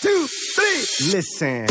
two, 0.00 0.08
three. 0.54 1.12
Listen. 1.12 1.66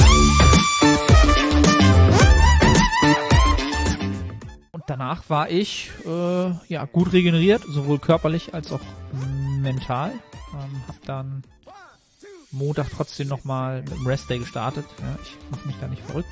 Und 4.71 4.83
danach 4.87 5.29
war 5.29 5.49
ich 5.49 5.91
äh, 6.05 6.51
ja 6.67 6.85
gut 6.85 7.13
regeneriert, 7.13 7.63
sowohl 7.67 7.99
körperlich 7.99 8.53
als 8.53 8.71
auch 8.71 8.81
mental. 9.61 10.11
Ähm, 10.53 10.83
hab 10.87 11.01
dann 11.05 11.43
Montag 12.51 12.87
trotzdem 12.95 13.27
nochmal 13.27 13.81
mit 13.81 13.93
dem 13.93 14.07
Rest 14.07 14.29
Day 14.29 14.39
gestartet. 14.39 14.85
Ja, 14.99 15.17
ich 15.23 15.37
mache 15.51 15.67
mich 15.67 15.75
da 15.79 15.87
nicht 15.87 16.03
verrückt. 16.03 16.29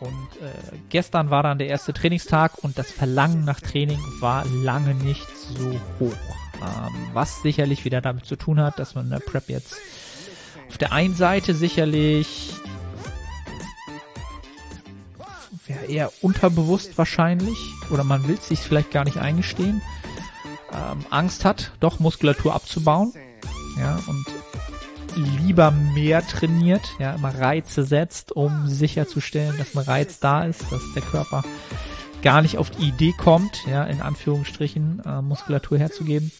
Und 0.00 0.28
äh, 0.42 0.76
gestern 0.88 1.30
war 1.30 1.42
dann 1.42 1.58
der 1.58 1.68
erste 1.68 1.92
Trainingstag 1.92 2.52
und 2.62 2.78
das 2.78 2.90
Verlangen 2.90 3.44
nach 3.44 3.60
Training 3.60 4.00
war 4.20 4.46
lange 4.46 4.94
nicht 4.94 5.26
so 5.36 5.78
hoch. 5.98 6.16
Ähm, 6.62 7.08
was 7.12 7.42
sicherlich 7.42 7.84
wieder 7.84 8.00
damit 8.00 8.24
zu 8.24 8.36
tun 8.36 8.60
hat, 8.60 8.78
dass 8.78 8.94
man 8.94 9.04
in 9.04 9.10
der 9.10 9.20
Prep 9.20 9.48
jetzt 9.48 9.76
auf 10.70 10.78
der 10.78 10.92
einen 10.92 11.16
Seite 11.16 11.52
sicherlich 11.52 12.54
ja, 15.66 15.76
eher 15.88 16.12
unterbewusst 16.22 16.96
wahrscheinlich 16.96 17.58
oder 17.90 18.04
man 18.04 18.28
will 18.28 18.36
es 18.36 18.46
sich 18.46 18.60
vielleicht 18.60 18.92
gar 18.92 19.02
nicht 19.02 19.16
eingestehen, 19.16 19.82
ähm, 20.72 21.04
Angst 21.10 21.44
hat, 21.44 21.72
doch 21.80 21.98
Muskulatur 21.98 22.54
abzubauen. 22.54 23.12
Ja, 23.80 23.98
und 24.06 24.24
lieber 25.16 25.72
mehr 25.72 26.24
trainiert, 26.24 26.82
ja, 27.00 27.16
immer 27.16 27.36
Reize 27.36 27.82
setzt, 27.82 28.30
um 28.30 28.68
sicherzustellen, 28.68 29.58
dass 29.58 29.76
ein 29.76 29.82
Reiz 29.82 30.20
da 30.20 30.44
ist, 30.44 30.70
dass 30.70 30.82
der 30.94 31.02
Körper 31.02 31.42
gar 32.22 32.42
nicht 32.42 32.58
auf 32.58 32.70
die 32.70 32.86
Idee 32.86 33.12
kommt, 33.18 33.66
ja, 33.68 33.82
in 33.82 34.00
Anführungsstrichen 34.02 35.02
äh, 35.04 35.20
Muskulatur 35.20 35.78
herzugeben. 35.78 36.30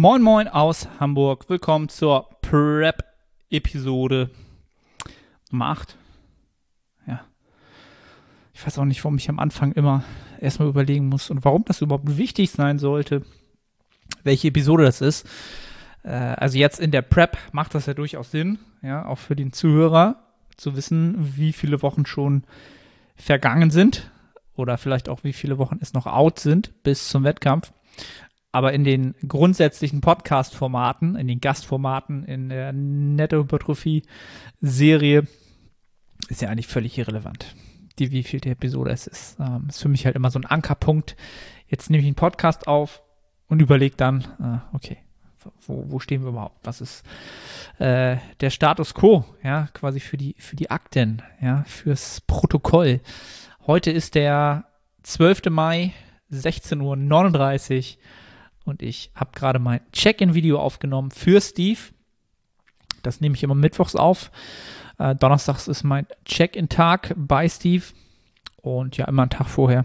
Moin 0.00 0.22
Moin 0.22 0.48
aus 0.48 0.88
Hamburg. 0.98 1.50
Willkommen 1.50 1.90
zur 1.90 2.30
Prep-Episode 2.40 4.30
Nummer 5.50 5.66
8. 5.66 5.94
Ja. 7.06 7.20
Ich 8.54 8.66
weiß 8.66 8.78
auch 8.78 8.86
nicht, 8.86 9.04
warum 9.04 9.18
ich 9.18 9.28
am 9.28 9.38
Anfang 9.38 9.72
immer 9.72 10.02
erstmal 10.40 10.68
überlegen 10.68 11.10
muss 11.10 11.28
und 11.28 11.44
warum 11.44 11.66
das 11.66 11.82
überhaupt 11.82 12.16
wichtig 12.16 12.50
sein 12.50 12.78
sollte, 12.78 13.26
welche 14.22 14.48
Episode 14.48 14.84
das 14.84 15.02
ist. 15.02 15.28
Äh, 16.02 16.12
also 16.12 16.56
jetzt 16.56 16.80
in 16.80 16.92
der 16.92 17.02
Prep 17.02 17.36
macht 17.52 17.74
das 17.74 17.84
ja 17.84 17.92
durchaus 17.92 18.30
Sinn, 18.30 18.58
ja, 18.80 19.04
auch 19.04 19.18
für 19.18 19.36
den 19.36 19.52
Zuhörer 19.52 20.16
zu 20.56 20.76
wissen, 20.76 21.36
wie 21.36 21.52
viele 21.52 21.82
Wochen 21.82 22.06
schon 22.06 22.44
vergangen 23.16 23.70
sind 23.70 24.10
oder 24.56 24.78
vielleicht 24.78 25.10
auch 25.10 25.24
wie 25.24 25.34
viele 25.34 25.58
Wochen 25.58 25.76
es 25.82 25.92
noch 25.92 26.06
out 26.06 26.38
sind 26.38 26.82
bis 26.84 27.10
zum 27.10 27.22
Wettkampf. 27.22 27.70
Aber 28.52 28.72
in 28.72 28.84
den 28.84 29.14
grundsätzlichen 29.26 30.00
Podcast-Formaten, 30.00 31.16
in 31.16 31.26
den 31.28 31.40
Gastformaten, 31.40 32.24
in 32.24 32.48
der 32.48 32.72
Nettohypertrophie-Serie 32.72 35.26
ist 36.28 36.42
ja 36.42 36.48
eigentlich 36.48 36.66
völlig 36.66 36.98
irrelevant, 36.98 37.54
die 37.98 38.10
wievielte 38.10 38.50
Episode 38.50 38.90
es 38.90 39.06
ist. 39.06 39.38
Ähm, 39.38 39.66
ist 39.68 39.80
für 39.80 39.88
mich 39.88 40.04
halt 40.04 40.16
immer 40.16 40.32
so 40.32 40.40
ein 40.40 40.46
Ankerpunkt. 40.46 41.16
Jetzt 41.68 41.90
nehme 41.90 42.00
ich 42.00 42.06
einen 42.06 42.16
Podcast 42.16 42.66
auf 42.66 43.02
und 43.48 43.62
überlege 43.62 43.94
dann, 43.96 44.22
äh, 44.40 44.58
okay, 44.74 44.98
wo, 45.66 45.84
wo 45.88 45.98
stehen 46.00 46.22
wir 46.22 46.30
überhaupt? 46.30 46.58
Was 46.64 46.80
ist 46.80 47.04
äh, 47.78 48.16
der 48.40 48.50
Status 48.50 48.94
quo, 48.94 49.24
ja, 49.42 49.68
quasi 49.72 50.00
für 50.00 50.16
die, 50.16 50.34
für 50.38 50.56
die 50.56 50.70
Akten, 50.70 51.22
ja, 51.40 51.62
fürs 51.66 52.20
Protokoll. 52.22 53.00
Heute 53.66 53.90
ist 53.90 54.14
der 54.14 54.64
12. 55.02 55.50
Mai, 55.50 55.92
16.39 56.32 56.82
Uhr 56.82 56.96
und 58.70 58.82
ich 58.82 59.10
habe 59.14 59.32
gerade 59.34 59.58
mein 59.58 59.80
Check-in-Video 59.92 60.58
aufgenommen 60.58 61.10
für 61.10 61.40
Steve. 61.40 61.78
Das 63.02 63.20
nehme 63.20 63.34
ich 63.34 63.42
immer 63.42 63.54
mittwochs 63.54 63.96
auf. 63.96 64.30
Äh, 64.98 65.14
donnerstags 65.14 65.68
ist 65.68 65.84
mein 65.84 66.06
Check-in-Tag 66.24 67.14
bei 67.16 67.48
Steve 67.48 67.84
und 68.62 68.96
ja, 68.96 69.06
immer 69.06 69.22
einen 69.22 69.30
Tag 69.30 69.48
vorher 69.48 69.84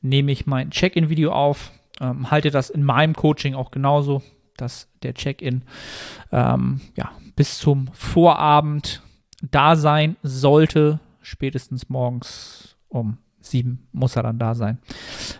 nehme 0.00 0.32
ich 0.32 0.46
mein 0.46 0.70
Check-in-Video 0.70 1.32
auf. 1.32 1.72
Ähm, 2.00 2.30
halte 2.30 2.50
das 2.50 2.70
in 2.70 2.84
meinem 2.84 3.14
Coaching 3.14 3.54
auch 3.54 3.70
genauso, 3.70 4.22
dass 4.56 4.88
der 5.02 5.14
Check-in 5.14 5.62
ähm, 6.32 6.80
ja, 6.96 7.10
bis 7.36 7.58
zum 7.58 7.88
Vorabend 7.92 9.02
da 9.42 9.76
sein 9.76 10.16
sollte. 10.22 11.00
Spätestens 11.20 11.88
morgens 11.88 12.76
um 12.88 13.18
sieben 13.40 13.88
muss 13.92 14.16
er 14.16 14.22
dann 14.22 14.38
da 14.38 14.54
sein, 14.54 14.78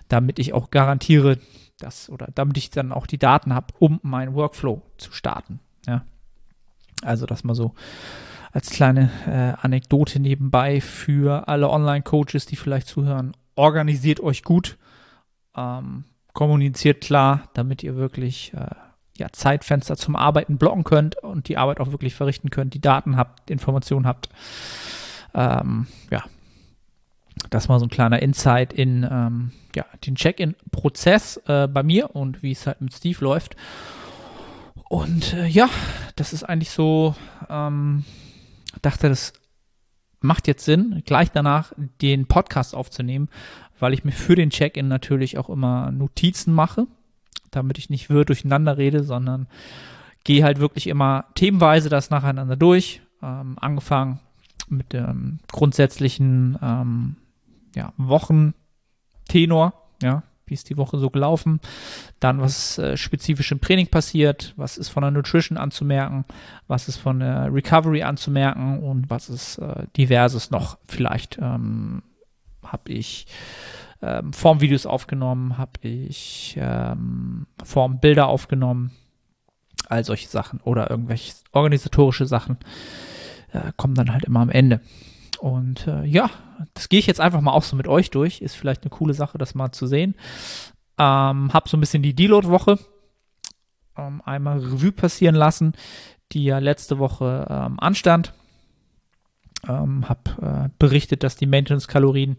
damit 0.08 0.38
ich 0.38 0.52
auch 0.52 0.70
garantiere, 0.70 1.38
das 1.78 2.10
oder 2.10 2.28
damit 2.34 2.56
ich 2.58 2.70
dann 2.70 2.92
auch 2.92 3.06
die 3.06 3.18
Daten 3.18 3.54
habe, 3.54 3.74
um 3.78 4.00
meinen 4.02 4.34
Workflow 4.34 4.82
zu 4.98 5.12
starten. 5.12 5.60
Ja. 5.86 6.04
Also 7.02 7.26
das 7.26 7.44
mal 7.44 7.54
so 7.54 7.74
als 8.52 8.70
kleine 8.70 9.10
äh, 9.26 9.64
Anekdote 9.64 10.20
nebenbei 10.20 10.80
für 10.80 11.48
alle 11.48 11.68
Online-Coaches, 11.70 12.46
die 12.46 12.56
vielleicht 12.56 12.88
zuhören. 12.88 13.36
Organisiert 13.54 14.20
euch 14.20 14.42
gut, 14.42 14.78
ähm, 15.56 16.04
kommuniziert 16.32 17.02
klar, 17.02 17.48
damit 17.54 17.82
ihr 17.82 17.96
wirklich 17.96 18.52
äh, 18.54 18.74
ja, 19.16 19.28
Zeitfenster 19.32 19.96
zum 19.96 20.16
Arbeiten 20.16 20.58
blocken 20.58 20.84
könnt 20.84 21.16
und 21.16 21.48
die 21.48 21.58
Arbeit 21.58 21.80
auch 21.80 21.90
wirklich 21.90 22.14
verrichten 22.14 22.50
könnt, 22.50 22.74
die 22.74 22.80
Daten 22.80 23.16
habt, 23.16 23.50
Informationen 23.50 24.06
habt. 24.06 24.28
Ähm, 25.34 25.86
ja, 26.10 26.24
das 27.50 27.69
war 27.69 27.78
so 27.78 27.87
ein 27.87 27.91
kleiner 27.91 28.21
Insight 28.21 28.72
in 28.72 29.06
ähm, 29.10 29.53
ja, 29.75 29.84
den 30.04 30.15
Check-in-Prozess 30.15 31.41
äh, 31.47 31.69
bei 31.69 31.82
mir 31.82 32.15
und 32.15 32.43
wie 32.43 32.53
es 32.53 32.66
halt 32.66 32.81
mit 32.81 32.93
Steve 32.93 33.22
läuft. 33.25 33.56
Und 34.88 35.34
äh, 35.34 35.47
ja, 35.47 35.69
das 36.16 36.32
ist 36.32 36.44
eigentlich 36.44 36.71
so, 36.71 37.15
ähm, 37.49 38.04
dachte, 38.82 39.09
das 39.09 39.32
macht 40.21 40.49
jetzt 40.49 40.65
Sinn, 40.65 41.03
gleich 41.04 41.31
danach 41.31 41.72
den 42.00 42.26
Podcast 42.26 42.75
aufzunehmen, 42.75 43.28
weil 43.78 43.94
ich 43.94 44.05
mir 44.05 44.12
für 44.12 44.34
den 44.34 44.50
Check-in 44.50 44.88
natürlich 44.88 45.38
auch 45.38 45.49
immer 45.49 45.91
Notizen 45.93 46.53
mache, 46.53 46.87
damit 47.50 47.78
ich 47.78 47.91
nicht 47.91 48.10
wirr 48.10 48.25
durcheinander 48.25 48.78
rede, 48.78 49.05
sondern 49.05 49.47
gehe 50.25 50.43
halt 50.43 50.59
wirklich 50.59 50.88
immer 50.88 51.26
themenweise 51.34 51.88
das 51.88 52.10
nacheinander 52.10 52.56
durch, 52.56 53.00
ähm, 53.22 53.56
angefangen 53.60 54.20
mit 54.69 54.93
dem 54.93 55.38
grundsätzlichen 55.53 56.59
ähm, 56.60 57.16
ja, 57.78 57.92
Wochentenor, 57.96 59.72
ja, 60.02 60.24
wie 60.46 60.54
ist 60.54 60.68
die 60.68 60.76
Woche 60.76 60.98
so 60.98 61.10
gelaufen, 61.10 61.60
dann 62.18 62.40
was 62.40 62.76
äh, 62.78 62.96
spezifisch 62.96 63.52
im 63.52 63.60
Training 63.60 63.86
passiert, 63.86 64.52
was 64.56 64.76
ist 64.78 64.88
von 64.88 65.02
der 65.02 65.12
Nutrition 65.12 65.56
anzumerken, 65.56 66.24
was 66.66 66.88
ist 66.88 66.96
von 66.96 67.20
der 67.20 67.54
Recovery 67.54 68.02
anzumerken 68.02 68.82
und 68.82 69.10
was 69.10 69.28
ist 69.28 69.58
äh, 69.58 69.86
diverses 69.96 70.50
noch. 70.50 70.78
Vielleicht 70.86 71.38
ähm, 71.40 72.02
habe 72.64 72.90
ich 72.90 73.26
ähm, 74.02 74.32
Formvideos 74.32 74.84
aufgenommen, 74.84 75.56
habe 75.56 75.78
ich 75.82 76.56
ähm, 76.60 77.46
Formbilder 77.62 78.26
aufgenommen, 78.26 78.90
all 79.88 80.02
solche 80.02 80.28
Sachen 80.28 80.60
oder 80.62 80.90
irgendwelche 80.90 81.34
organisatorische 81.52 82.26
Sachen 82.26 82.58
äh, 83.52 83.70
kommen 83.76 83.94
dann 83.94 84.12
halt 84.12 84.24
immer 84.24 84.40
am 84.40 84.50
Ende. 84.50 84.80
Und 85.38 85.87
äh, 85.87 86.04
ja, 86.04 86.31
das 86.75 86.88
gehe 86.88 86.99
ich 86.99 87.06
jetzt 87.06 87.21
einfach 87.21 87.41
mal 87.41 87.53
auch 87.53 87.62
so 87.62 87.76
mit 87.76 87.88
euch 87.88 88.10
durch. 88.10 88.41
Ist 88.41 88.56
vielleicht 88.56 88.82
eine 88.82 88.91
coole 88.91 89.15
Sache, 89.15 89.38
das 89.38 89.54
mal 89.54 89.72
zu 89.72 89.87
sehen. 89.87 90.15
Ähm, 90.99 91.53
hab 91.53 91.69
so 91.69 91.76
ein 91.76 91.81
bisschen 91.81 92.03
die 92.03 92.15
Deload-Woche 92.15 92.78
ähm, 93.97 94.22
einmal 94.25 94.59
Revue 94.59 94.93
passieren 94.93 95.34
lassen, 95.34 95.75
die 96.32 96.44
ja 96.44 96.59
letzte 96.59 96.99
Woche 96.99 97.47
ähm, 97.49 97.78
anstand. 97.78 98.32
Ähm, 99.69 100.09
hab 100.09 100.38
äh, 100.41 100.69
berichtet, 100.78 101.22
dass 101.22 101.37
die 101.37 101.47
Maintenance-Kalorien 101.47 102.37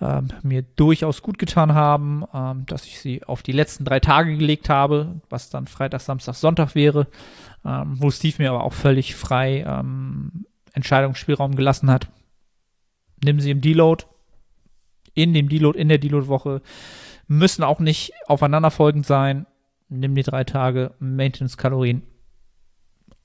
ähm, 0.00 0.28
mir 0.42 0.62
durchaus 0.62 1.22
gut 1.22 1.38
getan 1.38 1.74
haben, 1.74 2.24
ähm, 2.32 2.66
dass 2.66 2.86
ich 2.86 3.00
sie 3.00 3.24
auf 3.24 3.42
die 3.42 3.52
letzten 3.52 3.84
drei 3.84 3.98
Tage 3.98 4.36
gelegt 4.36 4.68
habe, 4.68 5.20
was 5.28 5.50
dann 5.50 5.66
Freitag, 5.66 6.02
Samstag, 6.02 6.34
Sonntag 6.34 6.74
wäre, 6.74 7.08
ähm, 7.64 7.96
wo 7.98 8.10
Steve 8.10 8.36
mir 8.38 8.50
aber 8.50 8.62
auch 8.64 8.74
völlig 8.74 9.14
frei 9.14 9.64
Entscheidungsspielraum 10.72 11.56
gelassen 11.56 11.90
hat. 11.90 12.08
Nimm 13.24 13.40
sie 13.40 13.50
im 13.50 13.60
Deload, 13.60 14.04
in 15.14 15.32
dem 15.32 15.48
Deload, 15.48 15.78
in 15.78 15.88
der 15.88 15.98
Deload-Woche, 15.98 16.62
müssen 17.28 17.64
auch 17.64 17.80
nicht 17.80 18.12
aufeinanderfolgend 18.26 19.06
sein. 19.06 19.46
Nimm 19.88 20.14
die 20.14 20.22
drei 20.22 20.44
Tage 20.44 20.94
Maintenance-Kalorien 20.98 22.02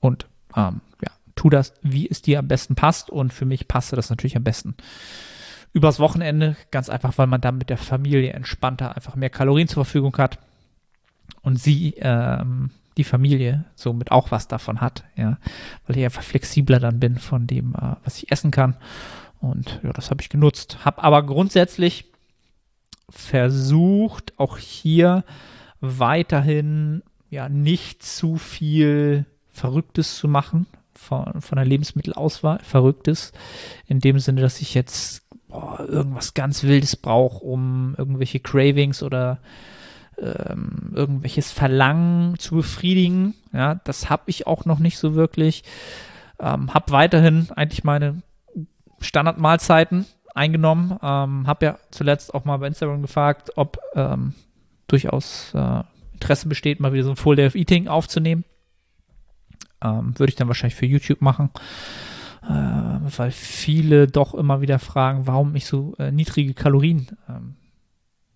und 0.00 0.26
ähm, 0.56 0.80
ja, 1.02 1.10
tu 1.34 1.50
das, 1.50 1.74
wie 1.82 2.08
es 2.08 2.22
dir 2.22 2.38
am 2.38 2.48
besten 2.48 2.74
passt. 2.74 3.10
Und 3.10 3.32
für 3.32 3.44
mich 3.44 3.68
passte 3.68 3.96
das 3.96 4.10
natürlich 4.10 4.36
am 4.36 4.44
besten 4.44 4.74
übers 5.72 5.98
Wochenende, 5.98 6.56
ganz 6.70 6.88
einfach, 6.88 7.16
weil 7.18 7.26
man 7.26 7.40
dann 7.40 7.58
mit 7.58 7.70
der 7.70 7.78
Familie 7.78 8.32
entspannter 8.32 8.94
einfach 8.94 9.16
mehr 9.16 9.30
Kalorien 9.30 9.68
zur 9.68 9.84
Verfügung 9.84 10.16
hat 10.18 10.38
und 11.40 11.58
sie 11.58 11.94
ähm, 11.98 12.70
die 12.96 13.04
Familie 13.04 13.64
somit 13.74 14.10
auch 14.10 14.30
was 14.30 14.48
davon 14.48 14.80
hat, 14.80 15.04
ja, 15.16 15.38
weil 15.86 15.96
ich 15.96 16.04
einfach 16.04 16.22
flexibler 16.22 16.78
dann 16.78 17.00
bin 17.00 17.16
von 17.16 17.46
dem, 17.46 17.74
äh, 17.74 17.96
was 18.04 18.18
ich 18.18 18.30
essen 18.30 18.50
kann. 18.50 18.76
Und 19.42 19.80
ja, 19.82 19.92
das 19.92 20.10
habe 20.10 20.22
ich 20.22 20.28
genutzt. 20.28 20.84
Habe 20.84 21.02
aber 21.02 21.24
grundsätzlich 21.24 22.06
versucht, 23.10 24.32
auch 24.38 24.56
hier 24.56 25.24
weiterhin 25.80 27.02
ja 27.28 27.48
nicht 27.48 28.04
zu 28.04 28.36
viel 28.36 29.26
Verrücktes 29.50 30.16
zu 30.16 30.28
machen 30.28 30.66
von, 30.94 31.42
von 31.42 31.56
der 31.56 31.64
Lebensmittelauswahl. 31.64 32.60
Verrücktes 32.62 33.32
in 33.86 33.98
dem 33.98 34.20
Sinne, 34.20 34.42
dass 34.42 34.60
ich 34.60 34.74
jetzt 34.74 35.22
boah, 35.48 35.84
irgendwas 35.88 36.34
ganz 36.34 36.62
Wildes 36.62 36.94
brauche, 36.94 37.44
um 37.44 37.96
irgendwelche 37.98 38.38
Cravings 38.38 39.02
oder 39.02 39.38
ähm, 40.18 40.92
irgendwelches 40.94 41.50
Verlangen 41.50 42.38
zu 42.38 42.54
befriedigen. 42.54 43.34
Ja, 43.52 43.74
das 43.74 44.08
habe 44.08 44.24
ich 44.26 44.46
auch 44.46 44.66
noch 44.66 44.78
nicht 44.78 44.98
so 44.98 45.16
wirklich. 45.16 45.64
Ähm, 46.38 46.72
habe 46.72 46.92
weiterhin 46.92 47.48
eigentlich 47.56 47.82
meine 47.82 48.22
Standardmahlzeiten 49.02 50.06
eingenommen. 50.34 50.98
Ähm, 51.02 51.46
habe 51.46 51.66
ja 51.66 51.78
zuletzt 51.90 52.34
auch 52.34 52.44
mal 52.44 52.56
bei 52.58 52.66
Instagram 52.66 53.02
gefragt, 53.02 53.52
ob 53.56 53.78
ähm, 53.94 54.34
durchaus 54.86 55.52
äh, 55.54 55.82
Interesse 56.12 56.48
besteht, 56.48 56.80
mal 56.80 56.92
wieder 56.92 57.04
so 57.04 57.10
ein 57.10 57.16
Full 57.16 57.36
Day 57.36 57.46
of 57.46 57.54
Eating 57.54 57.88
aufzunehmen. 57.88 58.44
Ähm, 59.82 60.18
Würde 60.18 60.30
ich 60.30 60.36
dann 60.36 60.48
wahrscheinlich 60.48 60.76
für 60.76 60.86
YouTube 60.86 61.20
machen, 61.20 61.50
äh, 62.42 62.48
weil 63.16 63.30
viele 63.30 64.06
doch 64.06 64.34
immer 64.34 64.60
wieder 64.60 64.78
fragen, 64.78 65.26
warum 65.26 65.54
ich 65.56 65.66
so 65.66 65.94
äh, 65.98 66.12
niedrige 66.12 66.54
Kalorien 66.54 67.08
ähm, 67.28 67.56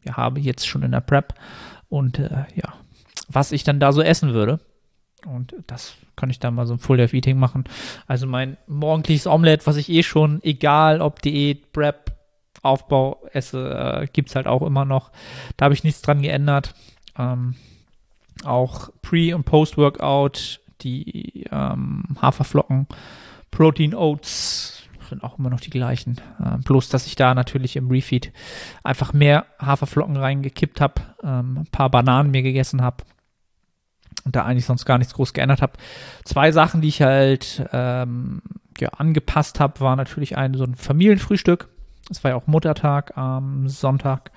ja, 0.03 0.17
habe, 0.17 0.41
jetzt 0.41 0.67
schon 0.67 0.83
in 0.83 0.93
der 0.93 1.01
Prep. 1.01 1.35
Und 1.89 2.19
äh, 2.19 2.45
ja, 2.55 2.75
was 3.29 3.53
ich 3.53 3.65
dann 3.65 3.81
da 3.81 3.93
so 3.93 4.03
essen 4.03 4.33
würde. 4.33 4.61
Und 5.27 5.55
das 5.67 5.97
kann 6.15 6.31
ich 6.31 6.39
dann 6.39 6.55
mal 6.55 6.67
so 6.67 6.75
ein 6.75 6.79
Full 6.79 7.01
of 7.01 7.13
Eating 7.13 7.39
machen. 7.39 7.65
Also 8.07 8.27
mein 8.27 8.57
morgendliches 8.67 9.27
Omelette, 9.27 9.67
was 9.67 9.77
ich 9.77 9.89
eh 9.91 10.03
schon, 10.03 10.43
egal 10.43 11.01
ob 11.01 11.21
Diät, 11.23 11.73
Prep, 11.73 12.13
Aufbau 12.63 13.23
esse, 13.33 14.03
äh, 14.03 14.07
gibt 14.13 14.31
es 14.31 14.37
halt 14.37 14.47
auch 14.47 14.63
immer 14.63 14.85
noch. 14.85 15.13
Da 15.57 15.67
habe 15.67 15.75
ich 15.75 15.85
nichts 15.85 16.03
dran 16.03 16.23
geändert. 16.23 16.75
Ähm, 17.19 17.55
auch 18.45 18.91
Pre- 19.03 19.35
und 19.35 19.45
Post-Workout, 19.45 20.61
die 20.83 21.47
ähm, 21.51 22.17
Haferflocken, 22.21 22.87
Protein 23.51 23.95
Oats 23.95 24.83
sind 25.09 25.23
auch 25.23 25.39
immer 25.39 25.51
noch 25.51 25.61
die 25.61 25.71
gleichen. 25.71 26.21
Äh, 26.41 26.59
bloß, 26.59 26.89
dass 26.89 27.07
ich 27.07 27.15
da 27.15 27.35
natürlich 27.35 27.77
im 27.77 27.89
Refeed 27.89 28.33
einfach 28.83 29.13
mehr 29.13 29.47
Haferflocken 29.61 30.17
reingekippt 30.17 30.81
habe, 30.81 31.03
ähm, 31.23 31.59
ein 31.59 31.69
paar 31.71 31.91
Bananen 31.91 32.33
mir 32.33 32.43
gegessen 32.43 32.83
habe 32.83 33.05
und 34.27 34.35
da 34.35 34.45
eigentlich 34.45 34.67
sonst 34.67 34.85
gar 34.85 34.99
nichts 34.99 35.15
groß 35.15 35.33
geändert 35.33 35.63
habe. 35.63 35.75
Zwei 36.25 36.51
Sachen, 36.51 36.81
die 36.81 36.89
ich 36.89 37.01
halt 37.01 37.65
ähm, 37.73 38.43
ja, 38.79 38.89
angepasst 38.89 39.61
habe, 39.61 39.81
war 39.81 39.95
natürlich 39.95 40.37
ein 40.37 40.55
so 40.55 40.65
ein 40.65 40.75
Familienfrühstück. 40.75 41.69
Es 42.11 42.23
war 42.25 42.33
ja 42.33 42.37
auch 42.37 42.49
Muttertag 42.49 43.17
am 43.17 43.69
Sonntag. 43.69 44.33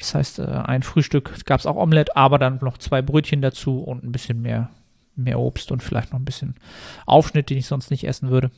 Das 0.00 0.14
heißt, 0.16 0.40
äh, 0.40 0.46
ein 0.46 0.82
Frühstück 0.82 1.44
gab 1.46 1.60
es 1.60 1.66
auch 1.66 1.76
Omelette, 1.76 2.16
aber 2.16 2.38
dann 2.38 2.58
noch 2.60 2.76
zwei 2.78 3.02
Brötchen 3.02 3.40
dazu 3.40 3.78
und 3.78 4.02
ein 4.02 4.12
bisschen 4.12 4.42
mehr, 4.42 4.68
mehr 5.14 5.38
Obst 5.38 5.70
und 5.70 5.82
vielleicht 5.82 6.12
noch 6.12 6.18
ein 6.18 6.24
bisschen 6.24 6.56
Aufschnitt, 7.06 7.50
den 7.50 7.58
ich 7.58 7.66
sonst 7.66 7.92
nicht 7.92 8.04
essen 8.04 8.30
würde. 8.30 8.50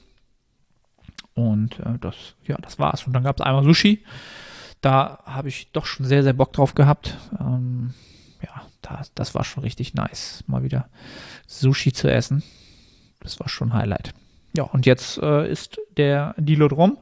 Und 1.34 1.80
äh, 1.80 1.98
das, 2.00 2.16
ja, 2.46 2.56
das 2.62 2.78
war's. 2.78 3.06
Und 3.06 3.12
dann 3.12 3.24
gab 3.24 3.38
es 3.38 3.44
einmal 3.44 3.64
Sushi. 3.64 4.04
Da 4.80 5.18
habe 5.26 5.48
ich 5.48 5.70
doch 5.72 5.84
schon 5.84 6.06
sehr, 6.06 6.22
sehr 6.22 6.32
Bock 6.32 6.54
drauf 6.54 6.74
gehabt. 6.74 7.18
Ähm, 7.38 7.92
das, 8.82 9.12
das 9.14 9.34
war 9.34 9.44
schon 9.44 9.62
richtig 9.62 9.94
nice, 9.94 10.44
mal 10.46 10.62
wieder 10.62 10.88
Sushi 11.46 11.92
zu 11.92 12.10
essen. 12.10 12.42
Das 13.20 13.40
war 13.40 13.48
schon 13.48 13.72
Highlight. 13.72 14.12
Ja, 14.56 14.64
und 14.64 14.84
jetzt 14.84 15.18
äh, 15.18 15.50
ist 15.50 15.80
der 15.96 16.34
Deload 16.36 16.74
rum. 16.74 16.98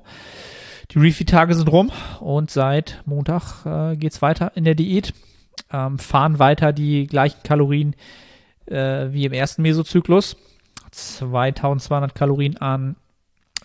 Die 0.92 0.98
Refeed-Tage 0.98 1.54
sind 1.54 1.68
rum 1.68 1.90
und 2.20 2.50
seit 2.50 3.00
Montag 3.06 3.64
äh, 3.64 3.96
geht 3.96 4.12
es 4.12 4.22
weiter 4.22 4.52
in 4.54 4.64
der 4.64 4.74
Diät. 4.74 5.14
Ähm, 5.72 5.98
fahren 5.98 6.38
weiter 6.38 6.72
die 6.72 7.06
gleichen 7.06 7.42
Kalorien 7.42 7.94
äh, 8.66 9.08
wie 9.10 9.24
im 9.24 9.32
ersten 9.32 9.62
Mesozyklus. 9.62 10.36
2200 10.90 12.14
Kalorien 12.14 12.56
an 12.58 12.96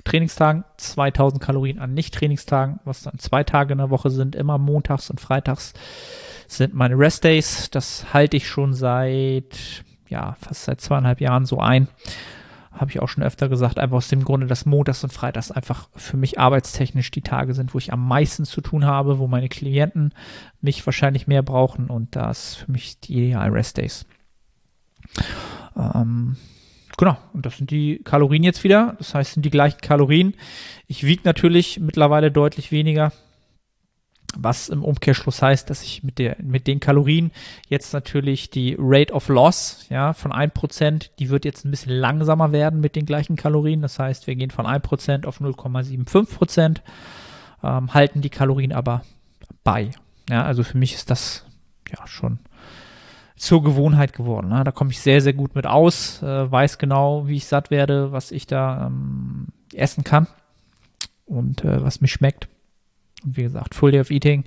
Trainingstagen, 0.04 0.64
2000 0.78 1.42
Kalorien 1.42 1.80
an 1.80 1.94
Nicht-Trainingstagen, 1.94 2.80
was 2.86 3.04
dann 3.04 3.18
zwei 3.20 3.44
Tage 3.44 3.72
in 3.72 3.80
der 3.80 3.90
Woche 3.90 4.10
sind, 4.10 4.36
immer 4.36 4.58
montags 4.58 5.10
und 5.10 5.20
freitags 5.20 5.74
sind 6.48 6.74
meine 6.74 6.98
Rest-Days. 6.98 7.72
Das 7.72 8.14
halte 8.14 8.38
ich 8.38 8.48
schon 8.48 8.74
seit, 8.74 9.84
ja, 10.08 10.36
fast 10.40 10.66
seit 10.66 10.82
zweieinhalb 10.82 11.22
Jahren 11.22 11.46
so 11.46 11.60
ein. 11.60 11.88
Habe 12.72 12.92
ich 12.92 13.02
auch 13.02 13.08
schon 13.08 13.24
öfter 13.24 13.48
gesagt, 13.48 13.80
einfach 13.80 13.98
aus 13.98 14.10
dem 14.10 14.24
Grunde, 14.24 14.48
dass 14.48 14.66
Montags 14.66 15.04
und 15.04 15.14
Freitags 15.14 15.50
einfach 15.50 15.88
für 15.96 16.18
mich 16.18 16.40
arbeitstechnisch 16.40 17.10
die 17.10 17.22
Tage 17.22 17.54
sind, 17.54 17.74
wo 17.74 17.78
ich 17.78 17.94
am 17.94 18.06
meisten 18.06 18.44
zu 18.44 18.60
tun 18.60 18.86
habe, 18.86 19.18
wo 19.18 19.28
meine 19.28 19.48
Klienten 19.48 20.14
mich 20.60 20.86
wahrscheinlich 20.86 21.26
mehr 21.26 21.42
brauchen 21.42 21.88
und 21.88 22.16
das 22.16 22.56
für 22.56 22.72
mich 22.72 23.00
die 23.00 23.14
idealen 23.14 23.54
Rest-Days. 23.54 24.06
Ähm, 25.78 26.36
genau, 26.98 27.18
und 27.34 27.46
das 27.46 27.58
sind 27.58 27.72
die 27.72 28.02
Kalorien 28.04 28.44
jetzt 28.44 28.64
wieder. 28.64 28.96
Das 28.98 29.14
heißt, 29.14 29.34
sind 29.34 29.46
die 29.46 29.52
gleichen 29.52 29.82
Kalorien. 29.82 30.36
Ich 30.88 31.04
wiege 31.04 31.22
natürlich 31.26 31.80
mittlerweile 31.80 32.32
deutlich 32.32 32.72
weniger 32.72 33.12
was 34.38 34.70
im 34.70 34.84
Umkehrschluss 34.84 35.42
heißt, 35.42 35.70
dass 35.70 35.84
ich 35.84 36.04
mit, 36.04 36.20
der, 36.20 36.38
mit 36.42 36.68
den 36.68 36.80
Kalorien 36.80 37.32
jetzt 37.68 37.94
natürlich 37.94 38.50
die 38.50 38.76
Rate 38.78 39.14
of 39.14 39.30
Loss 39.30 39.86
ja, 39.90 40.14
von 40.14 40.32
1%, 40.32 41.10
die 41.20 41.30
wird 41.30 41.46
jetzt 41.46 41.66
ein 41.66 41.72
bisschen 41.72 41.94
langsamer 41.94 42.52
werden 42.52 42.82
mit 42.82 42.96
den 42.96 43.06
gleichen 43.06 43.36
Kalorien. 43.36 43.82
Das 43.82 44.00
heißt, 44.00 44.28
wir 44.28 44.36
gehen 44.36 44.52
von 44.52 44.66
1% 44.66 45.26
auf 45.26 45.40
0,75%, 45.42 46.82
ähm, 47.64 47.94
halten 47.94 48.22
die 48.22 48.30
Kalorien 48.30 48.74
aber 48.74 49.04
bei. 49.64 49.92
Ja, 50.30 50.44
also 50.44 50.64
für 50.64 50.78
mich 50.78 50.94
ist 50.96 51.10
das 51.10 51.46
ja 51.90 52.06
schon 52.08 52.40
zur 53.36 53.64
Gewohnheit 53.64 54.14
geworden. 54.14 54.50
Ne? 54.50 54.64
Da 54.64 54.72
komme 54.72 54.92
ich 54.92 55.00
sehr, 55.00 55.22
sehr 55.22 55.34
gut 55.34 55.56
mit 55.56 55.66
aus, 55.66 56.22
äh, 56.22 56.52
weiß 56.52 56.78
genau, 56.78 57.28
wie 57.28 57.38
ich 57.38 57.46
satt 57.46 57.70
werde, 57.70 58.12
was 58.12 58.32
ich 58.32 58.48
da 58.48 58.88
ähm, 58.88 59.48
essen 59.74 60.04
kann 60.04 60.28
und 61.26 61.64
äh, 61.64 61.84
was 61.84 62.02
mich 62.02 62.12
schmeckt. 62.12 62.48
Und 63.24 63.38
wie 63.38 63.44
gesagt, 63.44 63.76
Full 63.76 63.92
Day 63.92 64.02
of 64.02 64.12
Eating. 64.12 64.46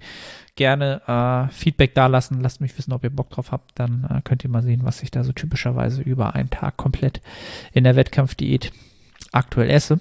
Gerne 0.54 1.02
äh, 1.06 1.52
Feedback 1.52 1.94
da 1.94 2.06
lassen. 2.06 2.40
Lasst 2.40 2.60
mich 2.60 2.76
wissen, 2.76 2.92
ob 2.92 3.04
ihr 3.04 3.10
Bock 3.10 3.30
drauf 3.30 3.52
habt. 3.52 3.78
Dann 3.78 4.06
äh, 4.10 4.20
könnt 4.22 4.42
ihr 4.44 4.50
mal 4.50 4.62
sehen, 4.62 4.80
was 4.84 5.02
ich 5.02 5.10
da 5.10 5.22
so 5.22 5.32
typischerweise 5.32 6.02
über 6.02 6.34
einen 6.34 6.50
Tag 6.50 6.76
komplett 6.76 7.20
in 7.72 7.84
der 7.84 7.96
Wettkampfdiät 7.96 8.72
aktuell 9.32 9.70
esse. 9.70 10.00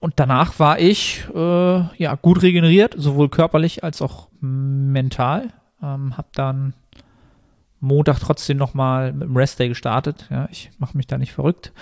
Und 0.00 0.14
danach 0.16 0.58
war 0.58 0.78
ich 0.78 1.24
äh, 1.34 1.96
ja 1.96 2.14
gut 2.20 2.42
regeneriert, 2.42 2.94
sowohl 2.96 3.28
körperlich 3.28 3.82
als 3.84 4.00
auch 4.00 4.28
mental. 4.40 5.52
Ähm, 5.82 6.16
hab 6.16 6.32
dann 6.32 6.74
Montag 7.80 8.18
trotzdem 8.18 8.56
nochmal 8.56 9.12
mit 9.12 9.28
dem 9.28 9.36
Rest 9.36 9.58
Day 9.58 9.68
gestartet. 9.68 10.26
Ja, 10.30 10.48
ich 10.50 10.70
mache 10.78 10.96
mich 10.96 11.06
da 11.06 11.18
nicht 11.18 11.32
verrückt. 11.32 11.72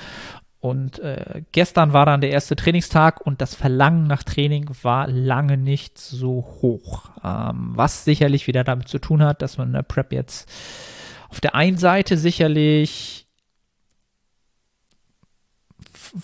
Und 0.60 0.98
äh, 0.98 1.42
gestern 1.52 1.92
war 1.92 2.06
dann 2.06 2.20
der 2.20 2.30
erste 2.30 2.56
Trainingstag 2.56 3.20
und 3.20 3.40
das 3.40 3.54
Verlangen 3.54 4.06
nach 4.06 4.22
Training 4.22 4.68
war 4.82 5.06
lange 5.06 5.56
nicht 5.56 5.98
so 5.98 6.44
hoch. 6.60 7.10
Ähm, 7.22 7.72
was 7.74 8.04
sicherlich 8.04 8.46
wieder 8.46 8.64
damit 8.64 8.88
zu 8.88 8.98
tun 8.98 9.22
hat, 9.22 9.42
dass 9.42 9.58
man 9.58 9.68
in 9.68 9.74
der 9.74 9.82
Prep 9.82 10.12
jetzt 10.12 10.50
auf 11.28 11.40
der 11.40 11.54
einen 11.54 11.78
Seite 11.78 12.18
sicherlich 12.18 13.26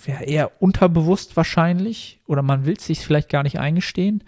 ja, 0.07 0.21
eher 0.21 0.63
unterbewusst 0.63 1.37
wahrscheinlich 1.37 2.21
oder 2.27 2.43
man 2.43 2.65
will 2.65 2.75
es 2.77 2.87
sich 2.87 3.01
vielleicht 3.01 3.29
gar 3.29 3.43
nicht 3.43 3.59
eingestehen, 3.59 4.25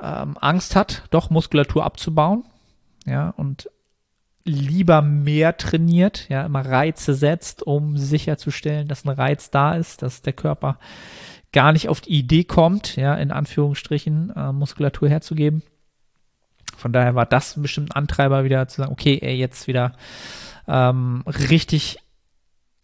ähm, 0.00 0.36
Angst 0.38 0.76
hat, 0.76 1.04
doch 1.10 1.30
Muskulatur 1.30 1.84
abzubauen. 1.84 2.44
Ja, 3.06 3.30
und 3.30 3.68
lieber 4.44 5.02
mehr 5.02 5.56
trainiert, 5.56 6.28
ja, 6.28 6.44
immer 6.44 6.64
Reize 6.64 7.14
setzt, 7.14 7.62
um 7.62 7.96
sicherzustellen, 7.96 8.88
dass 8.88 9.04
ein 9.04 9.10
Reiz 9.10 9.50
da 9.50 9.74
ist, 9.74 10.02
dass 10.02 10.22
der 10.22 10.34
Körper 10.34 10.78
gar 11.52 11.72
nicht 11.72 11.88
auf 11.88 12.00
die 12.00 12.10
Idee 12.10 12.44
kommt, 12.44 12.96
ja, 12.96 13.14
in 13.14 13.30
Anführungsstrichen, 13.30 14.32
äh, 14.36 14.52
Muskulatur 14.52 15.08
herzugeben. 15.08 15.62
Von 16.76 16.92
daher 16.92 17.14
war 17.14 17.26
das 17.26 17.54
bestimmt 17.60 17.92
ein 17.92 17.96
Antreiber 17.96 18.44
wieder 18.44 18.66
zu 18.68 18.82
sagen, 18.82 18.92
okay, 18.92 19.18
ey, 19.22 19.36
jetzt 19.36 19.66
wieder 19.66 19.92
ähm, 20.66 21.22
richtig 21.26 21.98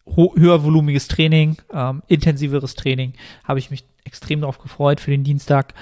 höher 0.07 0.65
volumiges 0.65 1.09
Training, 1.09 1.57
ähm, 1.73 2.03
intensiveres 2.09 2.75
Training, 2.75 3.13
habe 3.45 3.59
ich 3.59 3.71
mich 3.71 3.85
extrem 4.05 4.41
darauf 4.41 4.59
gefreut 4.59 5.01
für 5.01 5.11
den 5.11 5.25
Dienstag. 5.25 5.75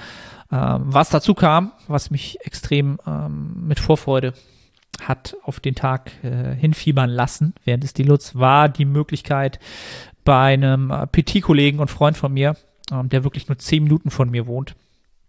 Ähm, 0.51 0.81
was 0.85 1.09
dazu 1.09 1.33
kam, 1.33 1.71
was 1.87 2.09
mich 2.09 2.39
extrem 2.43 2.99
ähm, 3.05 3.67
mit 3.67 3.79
Vorfreude 3.79 4.33
hat 5.01 5.35
auf 5.43 5.59
den 5.59 5.75
Tag 5.75 6.11
äh, 6.23 6.55
hinfiebern 6.55 7.09
lassen 7.09 7.53
während 7.63 7.83
des 7.83 7.93
Deloads, 7.93 8.35
war 8.35 8.67
die 8.67 8.85
Möglichkeit 8.85 9.59
bei 10.25 10.53
einem 10.53 10.91
äh, 10.91 11.07
PT-Kollegen 11.07 11.79
und 11.79 11.89
Freund 11.89 12.17
von 12.17 12.33
mir, 12.33 12.55
ähm, 12.91 13.09
der 13.09 13.23
wirklich 13.23 13.47
nur 13.47 13.57
zehn 13.59 13.83
Minuten 13.83 14.09
von 14.09 14.29
mir 14.29 14.47
wohnt, 14.47 14.75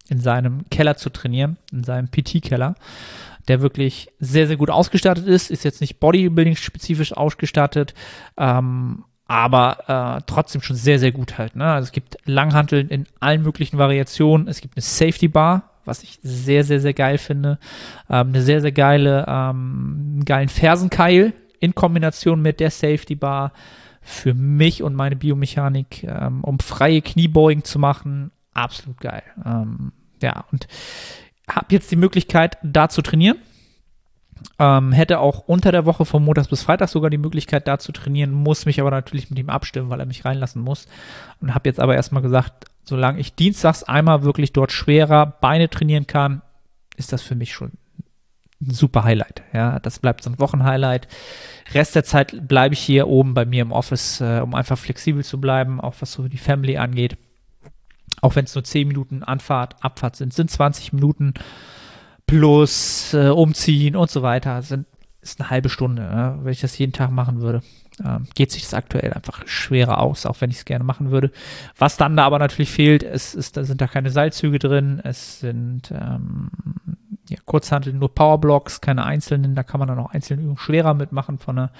in 0.08 0.18
seinem 0.18 0.68
Keller 0.70 0.96
zu 0.96 1.10
trainieren, 1.10 1.56
in 1.70 1.84
seinem 1.84 2.10
PT-Keller, 2.10 2.74
der 3.48 3.60
wirklich 3.60 4.08
sehr, 4.18 4.46
sehr 4.46 4.56
gut 4.56 4.70
ausgestattet 4.70 5.26
ist, 5.26 5.50
ist 5.50 5.64
jetzt 5.64 5.80
nicht 5.80 6.00
Bodybuilding-spezifisch 6.00 7.12
ausgestattet, 7.12 7.94
ähm, 8.36 9.04
aber 9.30 10.18
äh, 10.18 10.22
trotzdem 10.26 10.60
schon 10.60 10.74
sehr, 10.74 10.98
sehr 10.98 11.12
gut 11.12 11.38
halt. 11.38 11.54
Ne? 11.54 11.64
Also 11.64 11.86
es 11.86 11.92
gibt 11.92 12.16
Langhanteln 12.24 12.88
in 12.88 13.06
allen 13.20 13.42
möglichen 13.42 13.78
Variationen. 13.78 14.48
Es 14.48 14.60
gibt 14.60 14.76
eine 14.76 14.82
Safety 14.82 15.28
Bar, 15.28 15.70
was 15.84 16.02
ich 16.02 16.18
sehr, 16.20 16.64
sehr, 16.64 16.80
sehr 16.80 16.94
geil 16.94 17.16
finde. 17.16 17.60
Ähm, 18.08 18.30
eine 18.30 18.42
sehr, 18.42 18.60
sehr 18.60 18.72
geile, 18.72 19.24
ähm, 19.28 20.22
geilen 20.24 20.48
Fersenkeil 20.48 21.32
in 21.60 21.76
Kombination 21.76 22.42
mit 22.42 22.58
der 22.58 22.72
Safety 22.72 23.14
Bar 23.14 23.52
für 24.02 24.34
mich 24.34 24.82
und 24.82 24.96
meine 24.96 25.14
Biomechanik, 25.14 26.02
ähm, 26.02 26.42
um 26.42 26.58
freie 26.58 27.00
Kniebeugen 27.00 27.62
zu 27.62 27.78
machen. 27.78 28.32
Absolut 28.52 28.98
geil. 28.98 29.22
Ähm, 29.44 29.92
ja, 30.20 30.44
und 30.50 30.66
habe 31.48 31.66
jetzt 31.70 31.92
die 31.92 31.96
Möglichkeit, 31.96 32.58
da 32.64 32.88
zu 32.88 33.00
trainieren. 33.00 33.36
Ähm, 34.58 34.92
hätte 34.92 35.20
auch 35.20 35.40
unter 35.46 35.72
der 35.72 35.86
Woche 35.86 36.04
von 36.04 36.24
Montags 36.24 36.48
bis 36.48 36.62
Freitag 36.62 36.88
sogar 36.88 37.10
die 37.10 37.18
Möglichkeit, 37.18 37.68
da 37.68 37.78
zu 37.78 37.92
trainieren, 37.92 38.32
muss 38.32 38.66
mich 38.66 38.80
aber 38.80 38.90
natürlich 38.90 39.30
mit 39.30 39.38
ihm 39.38 39.50
abstimmen, 39.50 39.90
weil 39.90 40.00
er 40.00 40.06
mich 40.06 40.24
reinlassen 40.24 40.62
muss. 40.62 40.86
Und 41.40 41.54
habe 41.54 41.68
jetzt 41.68 41.80
aber 41.80 41.94
erstmal 41.94 42.22
gesagt, 42.22 42.66
solange 42.84 43.20
ich 43.20 43.34
dienstags 43.34 43.82
einmal 43.82 44.22
wirklich 44.22 44.52
dort 44.52 44.72
schwerer 44.72 45.26
Beine 45.26 45.68
trainieren 45.68 46.06
kann, 46.06 46.42
ist 46.96 47.12
das 47.12 47.22
für 47.22 47.34
mich 47.34 47.52
schon 47.52 47.72
ein 48.60 48.72
super 48.72 49.04
Highlight. 49.04 49.42
Ja, 49.52 49.78
das 49.78 49.98
bleibt 49.98 50.22
so 50.22 50.30
ein 50.30 50.38
Wochenhighlight. 50.38 51.08
Rest 51.72 51.94
der 51.94 52.04
Zeit 52.04 52.46
bleibe 52.46 52.74
ich 52.74 52.80
hier 52.80 53.08
oben 53.08 53.32
bei 53.32 53.44
mir 53.44 53.62
im 53.62 53.72
Office, 53.72 54.20
äh, 54.20 54.40
um 54.40 54.54
einfach 54.54 54.76
flexibel 54.76 55.24
zu 55.24 55.40
bleiben, 55.40 55.80
auch 55.80 55.94
was 56.00 56.12
so 56.12 56.28
die 56.28 56.38
Family 56.38 56.76
angeht. 56.76 57.16
Auch 58.20 58.36
wenn 58.36 58.44
es 58.44 58.54
nur 58.54 58.64
10 58.64 58.88
Minuten 58.88 59.22
Anfahrt, 59.22 59.82
Abfahrt 59.82 60.16
sind, 60.16 60.34
sind 60.34 60.50
20 60.50 60.92
Minuten 60.92 61.32
plus 62.30 63.12
äh, 63.12 63.28
umziehen 63.28 63.96
und 63.96 64.08
so 64.10 64.22
weiter. 64.22 64.62
Sind, 64.62 64.86
ist 65.20 65.40
eine 65.40 65.50
halbe 65.50 65.68
Stunde. 65.68 66.02
Ja? 66.02 66.38
Wenn 66.42 66.52
ich 66.52 66.60
das 66.60 66.78
jeden 66.78 66.92
Tag 66.92 67.10
machen 67.10 67.40
würde, 67.40 67.62
ähm, 68.04 68.26
geht 68.34 68.52
sich 68.52 68.62
das 68.62 68.74
aktuell 68.74 69.12
einfach 69.12 69.46
schwerer 69.46 70.00
aus, 70.00 70.26
auch 70.26 70.40
wenn 70.40 70.50
ich 70.50 70.58
es 70.58 70.64
gerne 70.64 70.84
machen 70.84 71.10
würde. 71.10 71.32
Was 71.76 71.96
dann 71.96 72.16
da 72.16 72.24
aber 72.24 72.38
natürlich 72.38 72.70
fehlt, 72.70 73.02
ist, 73.02 73.34
ist, 73.34 73.56
da 73.56 73.64
sind 73.64 73.80
da 73.80 73.88
keine 73.88 74.10
Seilzüge 74.10 74.60
drin, 74.60 75.00
es 75.02 75.40
sind 75.40 75.90
ähm, 75.90 76.50
ja, 77.28 77.38
Kurzhanteln, 77.44 77.98
nur 77.98 78.14
Powerblocks, 78.14 78.80
keine 78.80 79.04
einzelnen, 79.04 79.54
da 79.54 79.64
kann 79.64 79.80
man 79.80 79.88
dann 79.88 79.98
auch 79.98 80.10
einzelne 80.10 80.42
Übungen 80.42 80.58
schwerer 80.58 80.94
mitmachen 80.94 81.38
von 81.38 81.56
der 81.56 81.70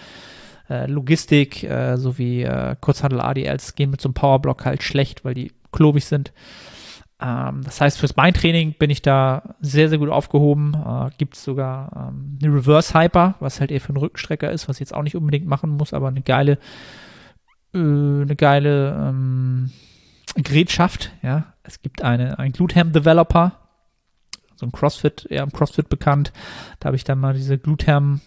äh, 0.69 0.87
Logistik, 0.87 1.63
äh, 1.63 1.97
sowie 1.97 2.43
äh, 2.43 2.75
Kurzhandel 2.81 3.21
ADLs 3.21 3.77
gehen 3.77 3.91
mit 3.91 4.01
so 4.01 4.09
einem 4.09 4.15
Powerblock 4.15 4.65
halt 4.65 4.83
schlecht, 4.83 5.25
weil 5.25 5.35
die 5.35 5.53
klobig 5.73 6.05
sind. 6.05 6.33
Ähm, 7.21 7.63
das 7.65 7.81
heißt, 7.81 7.99
fürs 7.99 8.13
Beintraining 8.13 8.75
bin 8.79 8.91
ich 8.91 9.03
da 9.03 9.55
sehr, 9.61 9.89
sehr 9.89 9.99
gut 9.99 10.09
aufgehoben. 10.09 10.75
Äh, 10.75 11.11
Gibt 11.19 11.35
es 11.35 11.45
sogar 11.45 12.11
ähm, 12.13 12.39
eine 12.43 12.55
Reverse 12.55 12.99
Hyper, 12.99 13.35
was 13.41 13.61
halt 13.61 13.71
eher 13.71 13.81
für 13.81 13.91
einen 13.91 13.99
Rückenstrecker 13.99 14.51
ist, 14.51 14.69
was 14.69 14.77
ich 14.77 14.81
jetzt 14.81 14.95
auch 14.95 15.03
nicht 15.03 15.17
unbedingt 15.17 15.47
machen 15.47 15.71
muss, 15.71 15.93
aber 15.93 16.09
eine 16.09 16.23
geile, 16.23 16.59
äh, 17.75 17.79
eine 17.79 18.37
geile 18.37 19.09
ähm, 19.09 19.71
Gerätschaft. 20.37 21.13
Ja, 21.23 21.53
es 21.63 21.83
gibt 21.83 22.03
eine, 22.03 22.39
einen 22.39 22.53
Glutham 22.53 22.93
Developer, 22.93 23.53
so 24.57 24.67
ein 24.67 24.73
CrossFit, 24.73 25.27
eher 25.29 25.43
im 25.43 25.53
CrossFit 25.53 25.89
bekannt. 25.89 26.33
Da 26.79 26.87
habe 26.87 26.97
ich 26.97 27.05
dann 27.05 27.19
mal 27.19 27.35
diese 27.35 27.59
Glutham 27.59 28.21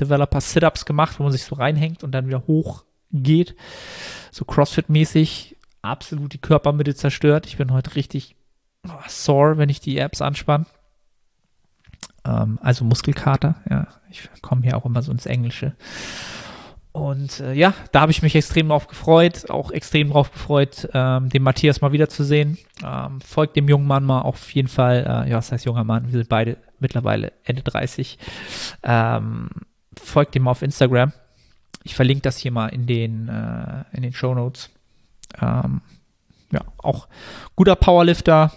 Developer 0.00 0.40
Sit-Ups 0.40 0.84
gemacht, 0.84 1.18
wo 1.18 1.22
man 1.22 1.32
sich 1.32 1.44
so 1.44 1.54
reinhängt 1.54 2.04
und 2.04 2.12
dann 2.12 2.26
wieder 2.26 2.46
hoch 2.46 2.84
geht. 3.12 3.54
So 4.32 4.44
CrossFit-mäßig 4.44 5.53
absolut 5.84 6.32
die 6.32 6.38
Körpermitte 6.38 6.94
zerstört. 6.94 7.46
Ich 7.46 7.56
bin 7.56 7.72
heute 7.72 7.94
richtig 7.94 8.36
oh, 8.86 8.92
sore, 9.08 9.58
wenn 9.58 9.68
ich 9.68 9.80
die 9.80 9.98
Apps 9.98 10.22
anspanne. 10.22 10.66
Ähm, 12.24 12.58
also 12.62 12.84
Muskelkater, 12.84 13.56
ja. 13.68 13.86
Ich 14.10 14.28
komme 14.42 14.62
hier 14.62 14.76
auch 14.76 14.84
immer 14.84 15.02
so 15.02 15.10
ins 15.10 15.26
Englische. 15.26 15.74
Und 16.92 17.40
äh, 17.40 17.54
ja, 17.54 17.74
da 17.90 18.02
habe 18.02 18.12
ich 18.12 18.22
mich 18.22 18.36
extrem 18.36 18.68
drauf 18.68 18.86
gefreut, 18.86 19.50
auch 19.50 19.72
extrem 19.72 20.10
drauf 20.10 20.32
gefreut, 20.32 20.88
ähm, 20.94 21.28
den 21.28 21.42
Matthias 21.42 21.80
mal 21.80 21.90
wiederzusehen. 21.90 22.56
Ähm, 22.84 23.20
folgt 23.20 23.56
dem 23.56 23.68
jungen 23.68 23.88
Mann 23.88 24.04
mal 24.04 24.20
auf 24.20 24.52
jeden 24.52 24.68
Fall, 24.68 24.98
äh, 24.98 25.30
ja, 25.30 25.38
was 25.38 25.50
heißt 25.50 25.64
junger 25.64 25.82
Mann, 25.82 26.04
wir 26.04 26.12
sind 26.12 26.28
beide 26.28 26.56
mittlerweile 26.78 27.32
Ende 27.42 27.62
30. 27.62 28.16
Ähm, 28.84 29.48
folgt 30.00 30.36
dem 30.36 30.46
auf 30.46 30.62
Instagram. 30.62 31.12
Ich 31.82 31.96
verlinke 31.96 32.22
das 32.22 32.38
hier 32.38 32.52
mal 32.52 32.68
in 32.68 32.86
den, 32.86 33.28
äh, 33.28 33.84
in 33.92 34.04
den 34.04 34.12
Show 34.12 34.32
Notes. 34.32 34.70
Ähm, 35.40 35.80
ja, 36.52 36.60
auch 36.78 37.08
guter 37.56 37.76
Powerlifter 37.76 38.52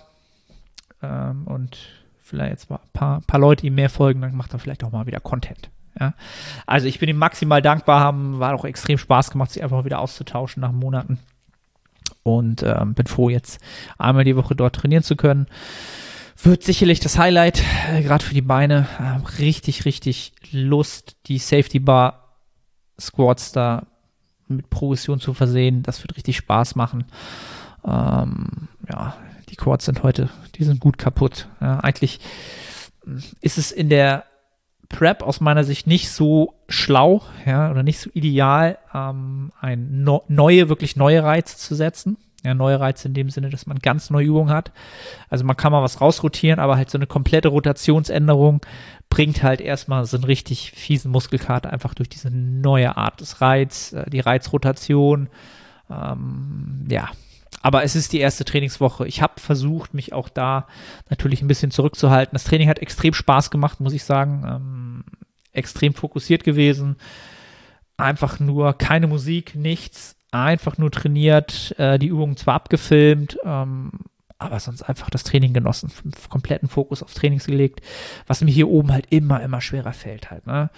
ähm, 1.02 1.46
und 1.46 1.78
vielleicht 2.22 2.52
jetzt 2.52 2.70
mal 2.70 2.78
ein 2.78 2.92
paar, 2.94 3.22
paar 3.22 3.40
Leute 3.40 3.66
ihm 3.66 3.76
mehr 3.76 3.90
folgen, 3.90 4.22
dann 4.22 4.36
macht 4.36 4.54
er 4.54 4.60
vielleicht 4.60 4.84
auch 4.84 4.92
mal 4.92 5.08
wieder 5.08 5.20
Content. 5.20 5.70
Ja. 6.00 6.14
Also 6.66 6.88
ich 6.88 7.00
bin 7.00 7.10
ihm 7.10 7.18
maximal 7.18 7.62
dankbar, 7.62 8.00
haben, 8.00 8.40
war 8.40 8.54
auch 8.54 8.66
extrem 8.66 8.98
Spaß 8.98 9.32
gemacht, 9.32 9.52
sich 9.52 9.64
einfach 9.64 9.86
wieder 9.86 10.00
auszutauschen 10.00 10.62
nach 10.62 10.72
Monaten. 10.72 11.20
Und 12.24 12.62
ähm, 12.64 12.94
bin 12.94 13.08
froh, 13.08 13.30
jetzt 13.30 13.60
einmal 13.98 14.26
die 14.26 14.36
Woche 14.36 14.56
dort 14.56 14.76
trainieren 14.76 15.04
zu 15.04 15.16
können. 15.16 15.48
Wird 16.44 16.64
sicherlich 16.64 17.00
das 17.00 17.18
Highlight, 17.18 17.64
äh, 17.90 18.04
gerade 18.04 18.24
für 18.24 18.34
die 18.34 18.42
Beine. 18.42 18.88
Äh, 19.00 19.42
richtig, 19.42 19.86
richtig 19.86 20.34
Lust, 20.52 21.16
die 21.28 21.40
Safety 21.40 21.80
Bar 21.80 22.36
Squats 23.00 23.52
da 23.52 23.88
mit 24.50 24.70
Progression 24.70 25.20
zu 25.20 25.34
versehen. 25.34 25.84
Das 25.84 26.04
wird 26.04 26.16
richtig 26.16 26.38
Spaß 26.38 26.76
machen. 26.76 27.06
Ähm, 27.86 28.68
ja, 28.90 29.16
die 29.50 29.56
Quads 29.56 29.86
sind 29.86 30.04
heute, 30.04 30.30
die 30.56 30.64
sind 30.64 30.80
gut 30.80 30.98
kaputt. 30.98 31.48
Ja, 31.62 31.80
eigentlich 31.80 32.20
ist 33.42 33.58
es 33.58 33.72
in 33.72 33.90
der 33.90 34.26
Prep 34.90 35.22
aus 35.22 35.42
meiner 35.42 35.64
Sicht 35.64 35.88
nicht 35.88 36.10
so 36.10 36.54
schlau, 36.70 37.22
ja, 37.46 37.70
oder 37.72 37.84
nicht 37.84 38.00
so 38.00 38.10
ideal, 38.14 38.78
ähm, 38.94 39.52
ein 39.60 40.04
no 40.04 40.24
neue, 40.28 40.70
wirklich 40.70 40.96
neue 40.96 41.24
Reize 41.24 41.58
zu 41.58 41.76
setzen. 41.76 42.18
Ja, 42.48 42.54
neue 42.54 42.80
Reize 42.80 43.08
in 43.08 43.14
dem 43.14 43.30
Sinne, 43.30 43.50
dass 43.50 43.68
man 43.68 43.80
ganz 43.80 44.10
neue 44.10 44.26
Übungen 44.26 44.50
hat. 44.50 44.72
Also 45.30 45.46
man 45.46 45.58
kann 45.58 45.72
mal 45.72 45.84
was 45.84 46.02
rausrotieren, 46.02 46.60
aber 46.60 46.78
halt 46.78 46.90
so 46.90 46.98
eine 46.98 47.08
komplette 47.08 47.50
Rotationsänderung 47.50 48.62
bringt 49.10 49.44
halt 49.44 49.62
erstmal 49.62 50.06
so 50.06 50.18
einen 50.18 50.24
richtig 50.24 50.72
fiesen 50.72 51.12
Muskelkater 51.12 51.72
einfach 51.72 51.94
durch 51.94 52.10
diese 52.10 52.30
neue 52.32 52.98
Art 52.98 53.22
des 53.22 53.42
Reiz, 53.42 53.94
äh, 53.94 54.10
die 54.10 54.20
Reizrotation. 54.20 55.30
Ähm, 55.90 56.86
ja, 56.90 57.10
aber 57.62 57.84
es 57.84 57.96
ist 57.96 58.14
die 58.14 58.20
erste 58.20 58.46
Trainingswoche. 58.46 59.08
Ich 59.08 59.22
habe 59.22 59.40
versucht, 59.40 59.94
mich 59.94 60.14
auch 60.14 60.30
da 60.30 60.68
natürlich 61.10 61.42
ein 61.42 61.48
bisschen 61.48 61.72
zurückzuhalten. 61.72 62.34
Das 62.34 62.44
Training 62.44 62.70
hat 62.70 62.80
extrem 62.80 63.14
Spaß 63.14 63.52
gemacht, 63.52 63.80
muss 63.80 63.94
ich 63.94 64.04
sagen. 64.04 64.44
Ähm, 64.48 65.04
extrem 65.54 65.94
fokussiert 65.94 66.44
gewesen. 66.44 66.98
Einfach 67.98 68.40
nur 68.40 68.74
keine 68.74 69.08
Musik, 69.08 69.56
nichts. 69.56 70.17
Einfach 70.32 70.78
nur 70.78 70.92
trainiert, 70.92 71.74
äh, 71.78 71.98
die 71.98 72.08
Übungen 72.08 72.38
zwar 72.38 72.56
abgefilmt, 72.56 73.38
ähm, 73.44 73.92
aber 74.40 74.60
sonst 74.60 74.84
einfach 74.84 75.10
das 75.10 75.24
Training 75.24 75.54
genossen, 75.54 75.92
kompletten 76.30 76.70
Fokus 76.70 77.02
auf 77.02 77.14
Trainings 77.14 77.48
gelegt, 77.48 77.82
was 78.28 78.42
mir 78.42 78.52
hier 78.52 78.70
oben 78.70 78.92
halt 78.92 79.08
immer, 79.10 79.42
immer 79.42 79.62
schwerer 79.62 79.94
fällt 79.94 80.30
halt. 80.30 80.46
Ne? 80.46 80.70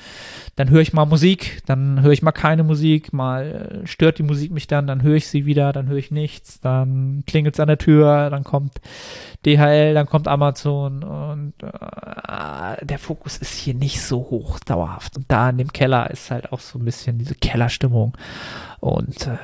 Dann 0.56 0.70
höre 0.70 0.79
ich 0.79 0.94
mal 0.94 1.06
Musik, 1.06 1.62
dann 1.65 2.01
höre 2.01 2.13
ich 2.13 2.22
mal 2.22 2.32
keine 2.32 2.63
Musik, 2.63 3.12
mal 3.12 3.82
äh, 3.84 3.88
stört 3.88 4.18
die 4.18 4.24
Musik 4.24 4.51
mich 4.51 4.68
dann, 4.68 4.88
dann 4.88 5.01
höre 5.01 5.15
ich 5.15 5.27
sie 5.27 5.46
wieder, 5.46 5.74
dann 5.74 5.88
höre 5.89 5.98
ich 5.98 6.10
nichts, 6.10 6.62
dann 6.62 7.24
klingelt 7.27 7.56
es 7.56 7.60
an 7.60 7.68
der 7.68 7.77
Tür, 7.77 8.29
dann 8.29 8.46
kommt 8.46 8.79
DHL, 9.46 9.94
dann 9.94 10.06
kommt 10.06 10.29
Amazon 10.29 11.03
und 11.03 11.53
äh, 11.62 11.68
der 12.81 13.00
Fokus 13.00 13.38
ist 13.38 13.53
hier 13.53 13.74
nicht 13.74 14.01
so 14.01 14.17
hoch 14.17 14.59
dauerhaft. 14.59 15.17
Und 15.17 15.25
da 15.29 15.50
in 15.50 15.57
dem 15.57 15.74
Keller 15.74 16.09
ist 16.09 16.31
halt 16.31 16.51
auch 16.51 16.59
so 16.59 16.79
ein 16.79 16.86
bisschen 16.86 17.17
diese 17.17 17.36
Kellerstimmung 17.36 18.17
und 18.79 19.27
äh, 19.27 19.38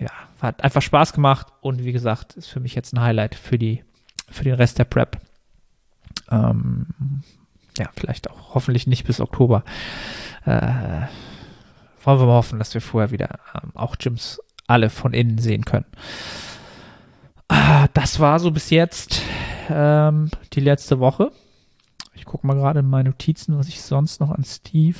ja, 0.00 0.10
hat 0.40 0.62
einfach 0.64 0.82
Spaß 0.82 1.12
gemacht 1.12 1.46
und 1.60 1.84
wie 1.84 1.92
gesagt, 1.92 2.34
ist 2.34 2.48
für 2.48 2.60
mich 2.60 2.74
jetzt 2.74 2.92
ein 2.92 3.00
Highlight 3.00 3.34
für 3.34 3.58
die, 3.58 3.84
für 4.30 4.44
den 4.44 4.54
Rest 4.54 4.78
der 4.78 4.84
Prep. 4.84 5.20
Ähm, 6.30 6.86
ja, 7.78 7.88
vielleicht 7.96 8.30
auch 8.30 8.54
hoffentlich 8.54 8.86
nicht 8.86 9.06
bis 9.06 9.20
Oktober. 9.20 9.64
Äh, 10.44 11.06
wollen 12.04 12.18
wir 12.18 12.26
mal 12.26 12.34
hoffen, 12.34 12.58
dass 12.58 12.74
wir 12.74 12.80
vorher 12.80 13.10
wieder 13.10 13.38
ähm, 13.54 13.70
auch 13.74 13.96
Gyms 13.96 14.40
alle 14.66 14.90
von 14.90 15.12
innen 15.14 15.38
sehen 15.38 15.64
können. 15.64 15.86
Ah, 17.48 17.86
das 17.94 18.18
war 18.18 18.38
so 18.40 18.50
bis 18.50 18.70
jetzt 18.70 19.22
ähm, 19.68 20.30
die 20.52 20.60
letzte 20.60 20.98
Woche. 20.98 21.30
Ich 22.14 22.24
gucke 22.24 22.46
mal 22.46 22.54
gerade 22.54 22.80
in 22.80 22.88
meine 22.88 23.10
Notizen, 23.10 23.56
was 23.58 23.68
ich 23.68 23.82
sonst 23.82 24.20
noch 24.20 24.30
an 24.30 24.44
Steve 24.44 24.98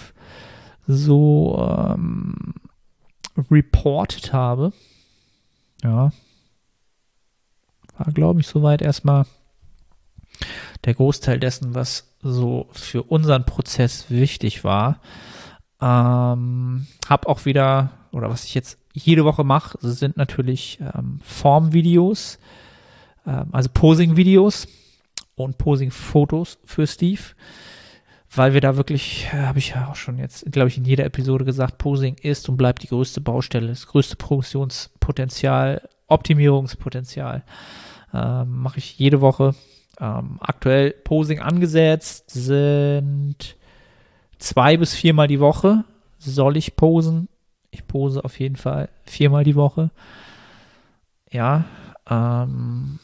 so 0.87 1.87
ähm, 1.88 2.54
reported 3.50 4.33
habe. 4.33 4.73
Ja. 5.83 6.12
War, 7.99 8.12
glaube 8.12 8.40
ich, 8.40 8.47
soweit 8.47 8.83
erstmal 8.83 9.26
der 10.85 10.95
Großteil 10.95 11.38
dessen, 11.38 11.75
was 11.75 12.09
so 12.23 12.69
für 12.73 13.02
unseren 13.02 13.45
Prozess 13.45 14.11
wichtig 14.11 14.64
war. 14.64 15.00
Ähm, 15.81 16.87
hab 17.09 17.26
auch 17.26 17.45
wieder, 17.45 17.90
oder 18.12 18.31
was 18.31 18.45
ich 18.45 18.54
jetzt 18.54 18.78
jede 18.92 19.25
Woche 19.25 19.45
mache, 19.45 19.78
sind 19.81 20.16
natürlich 20.16 20.78
ähm, 20.95 21.21
Formvideos, 21.23 22.38
ähm, 23.26 23.49
also 23.52 23.69
Posing-Videos 23.73 24.69
und 25.35 25.59
Posing-Fotos 25.59 26.59
für 26.65 26.87
Steve. 26.87 27.23
weil 28.35 28.55
wir 28.55 28.61
da 28.62 28.77
wirklich, 28.77 29.29
äh, 29.33 29.43
habe 29.43 29.59
ich 29.59 29.71
ja 29.71 29.89
auch 29.89 29.95
schon 29.97 30.19
jetzt, 30.19 30.51
glaube 30.51 30.69
ich, 30.69 30.79
in 30.79 30.85
jeder 30.85 31.05
Episode 31.05 31.45
gesagt, 31.45 31.79
Posing 31.79 32.17
ist 32.23 32.49
und 32.49 32.57
bleibt 32.57 32.83
die 32.83 32.89
größte 32.89 33.21
Baustelle, 33.21 33.69
das 33.69 33.87
größte 33.87 34.17
Progressionspotenzial, 34.17 35.87
Optimierungspotenzial. 36.07 37.43
Ähm, 38.15 38.59
Mache 38.61 38.79
ich 38.79 38.99
jede 38.99 39.21
Woche. 39.21 39.55
Ähm, 40.01 40.39
aktuell 40.41 40.93
Posing 40.93 41.41
angesetzt 41.41 42.31
sind 42.31 43.57
zwei 44.39 44.77
bis 44.79 44.95
viermal 44.95 45.29
die 45.29 45.41
Woche. 45.41 45.85
Soll 46.19 46.57
ich 46.57 46.77
posen? 46.77 47.29
Ich 47.71 47.87
pose 47.87 48.25
auf 48.25 48.39
jeden 48.39 48.57
Fall 48.57 48.89
viermal 49.05 49.45
die 49.45 49.57
Woche. 49.57 49.91
Ja, 51.31 51.65
ähm, 52.09 52.99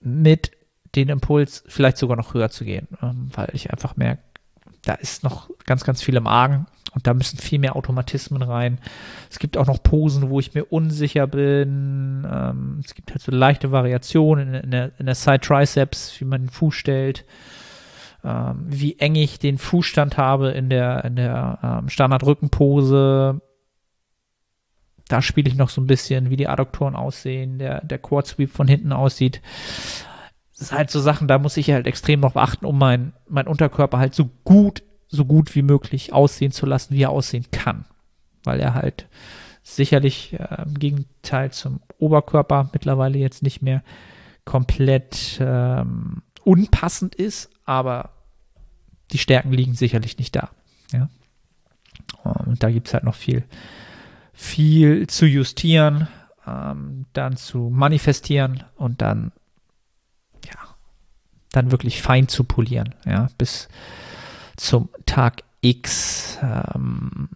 mit 0.00 0.52
den 0.94 1.08
Impuls 1.08 1.64
vielleicht 1.66 1.98
sogar 1.98 2.16
noch 2.16 2.34
höher 2.34 2.50
zu 2.50 2.64
gehen, 2.64 2.88
ähm, 3.02 3.30
weil 3.34 3.48
ich 3.52 3.70
einfach 3.70 3.96
merke, 3.96 4.22
da 4.82 4.94
ist 4.94 5.22
noch 5.22 5.50
ganz, 5.66 5.84
ganz 5.84 6.02
viel 6.02 6.16
im 6.16 6.26
Argen 6.26 6.66
und 6.94 7.06
da 7.06 7.14
müssen 7.14 7.38
viel 7.38 7.58
mehr 7.58 7.76
Automatismen 7.76 8.42
rein. 8.42 8.78
Es 9.30 9.38
gibt 9.38 9.56
auch 9.56 9.66
noch 9.66 9.82
Posen, 9.82 10.30
wo 10.30 10.40
ich 10.40 10.54
mir 10.54 10.64
unsicher 10.64 11.26
bin. 11.26 12.26
Ähm, 12.30 12.80
es 12.84 12.94
gibt 12.94 13.10
halt 13.10 13.20
so 13.20 13.32
leichte 13.32 13.70
Variationen 13.70 14.54
in, 14.54 14.62
in, 14.64 14.70
der, 14.70 14.88
der 14.98 15.14
Side 15.14 15.40
Triceps, 15.40 16.20
wie 16.20 16.24
man 16.24 16.42
den 16.42 16.50
Fuß 16.50 16.74
stellt, 16.74 17.24
ähm, 18.24 18.64
wie 18.66 18.98
eng 18.98 19.16
ich 19.16 19.38
den 19.38 19.58
Fußstand 19.58 20.16
habe 20.16 20.50
in 20.50 20.70
der, 20.70 21.04
in 21.04 21.16
der 21.16 21.58
ähm, 21.62 21.88
Standard-Rückenpose. 21.88 23.40
Da 25.08 25.22
spiele 25.22 25.48
ich 25.48 25.56
noch 25.56 25.70
so 25.70 25.80
ein 25.80 25.86
bisschen, 25.86 26.30
wie 26.30 26.36
die 26.36 26.48
Adduktoren 26.48 26.94
aussehen, 26.94 27.58
der, 27.58 27.84
der 27.84 27.98
Quad 27.98 28.26
Sweep 28.26 28.50
von 28.50 28.68
hinten 28.68 28.92
aussieht 28.92 29.40
das 30.58 30.68
ist 30.68 30.72
halt 30.72 30.90
so 30.90 31.00
Sachen, 31.00 31.28
da 31.28 31.38
muss 31.38 31.56
ich 31.56 31.70
halt 31.70 31.86
extrem 31.86 32.18
noch 32.18 32.34
achten, 32.34 32.66
um 32.66 32.76
mein, 32.76 33.12
mein 33.28 33.46
Unterkörper 33.46 33.98
halt 33.98 34.14
so 34.14 34.28
gut, 34.42 34.82
so 35.06 35.24
gut 35.24 35.54
wie 35.54 35.62
möglich 35.62 36.12
aussehen 36.12 36.50
zu 36.50 36.66
lassen, 36.66 36.94
wie 36.94 37.02
er 37.02 37.10
aussehen 37.10 37.46
kann. 37.52 37.84
Weil 38.42 38.58
er 38.58 38.74
halt 38.74 39.06
sicherlich 39.62 40.32
äh, 40.32 40.62
im 40.64 40.74
Gegenteil 40.74 41.52
zum 41.52 41.80
Oberkörper 41.98 42.70
mittlerweile 42.72 43.18
jetzt 43.18 43.42
nicht 43.42 43.62
mehr 43.62 43.84
komplett 44.44 45.38
ähm, 45.40 46.22
unpassend 46.42 47.14
ist, 47.14 47.50
aber 47.64 48.10
die 49.12 49.18
Stärken 49.18 49.52
liegen 49.52 49.74
sicherlich 49.74 50.18
nicht 50.18 50.34
da. 50.34 50.50
Ja? 50.92 51.08
Und 52.24 52.64
da 52.64 52.70
gibt 52.70 52.88
es 52.88 52.94
halt 52.94 53.04
noch 53.04 53.14
viel, 53.14 53.44
viel 54.32 55.06
zu 55.06 55.24
justieren, 55.24 56.08
ähm, 56.48 57.04
dann 57.12 57.36
zu 57.36 57.70
manifestieren 57.70 58.64
und 58.76 59.02
dann 59.02 59.30
dann 61.52 61.70
wirklich 61.70 62.02
fein 62.02 62.28
zu 62.28 62.44
polieren, 62.44 62.94
ja, 63.06 63.28
bis 63.38 63.68
zum 64.56 64.88
Tag 65.06 65.42
X. 65.60 66.38
Ähm, 66.42 67.30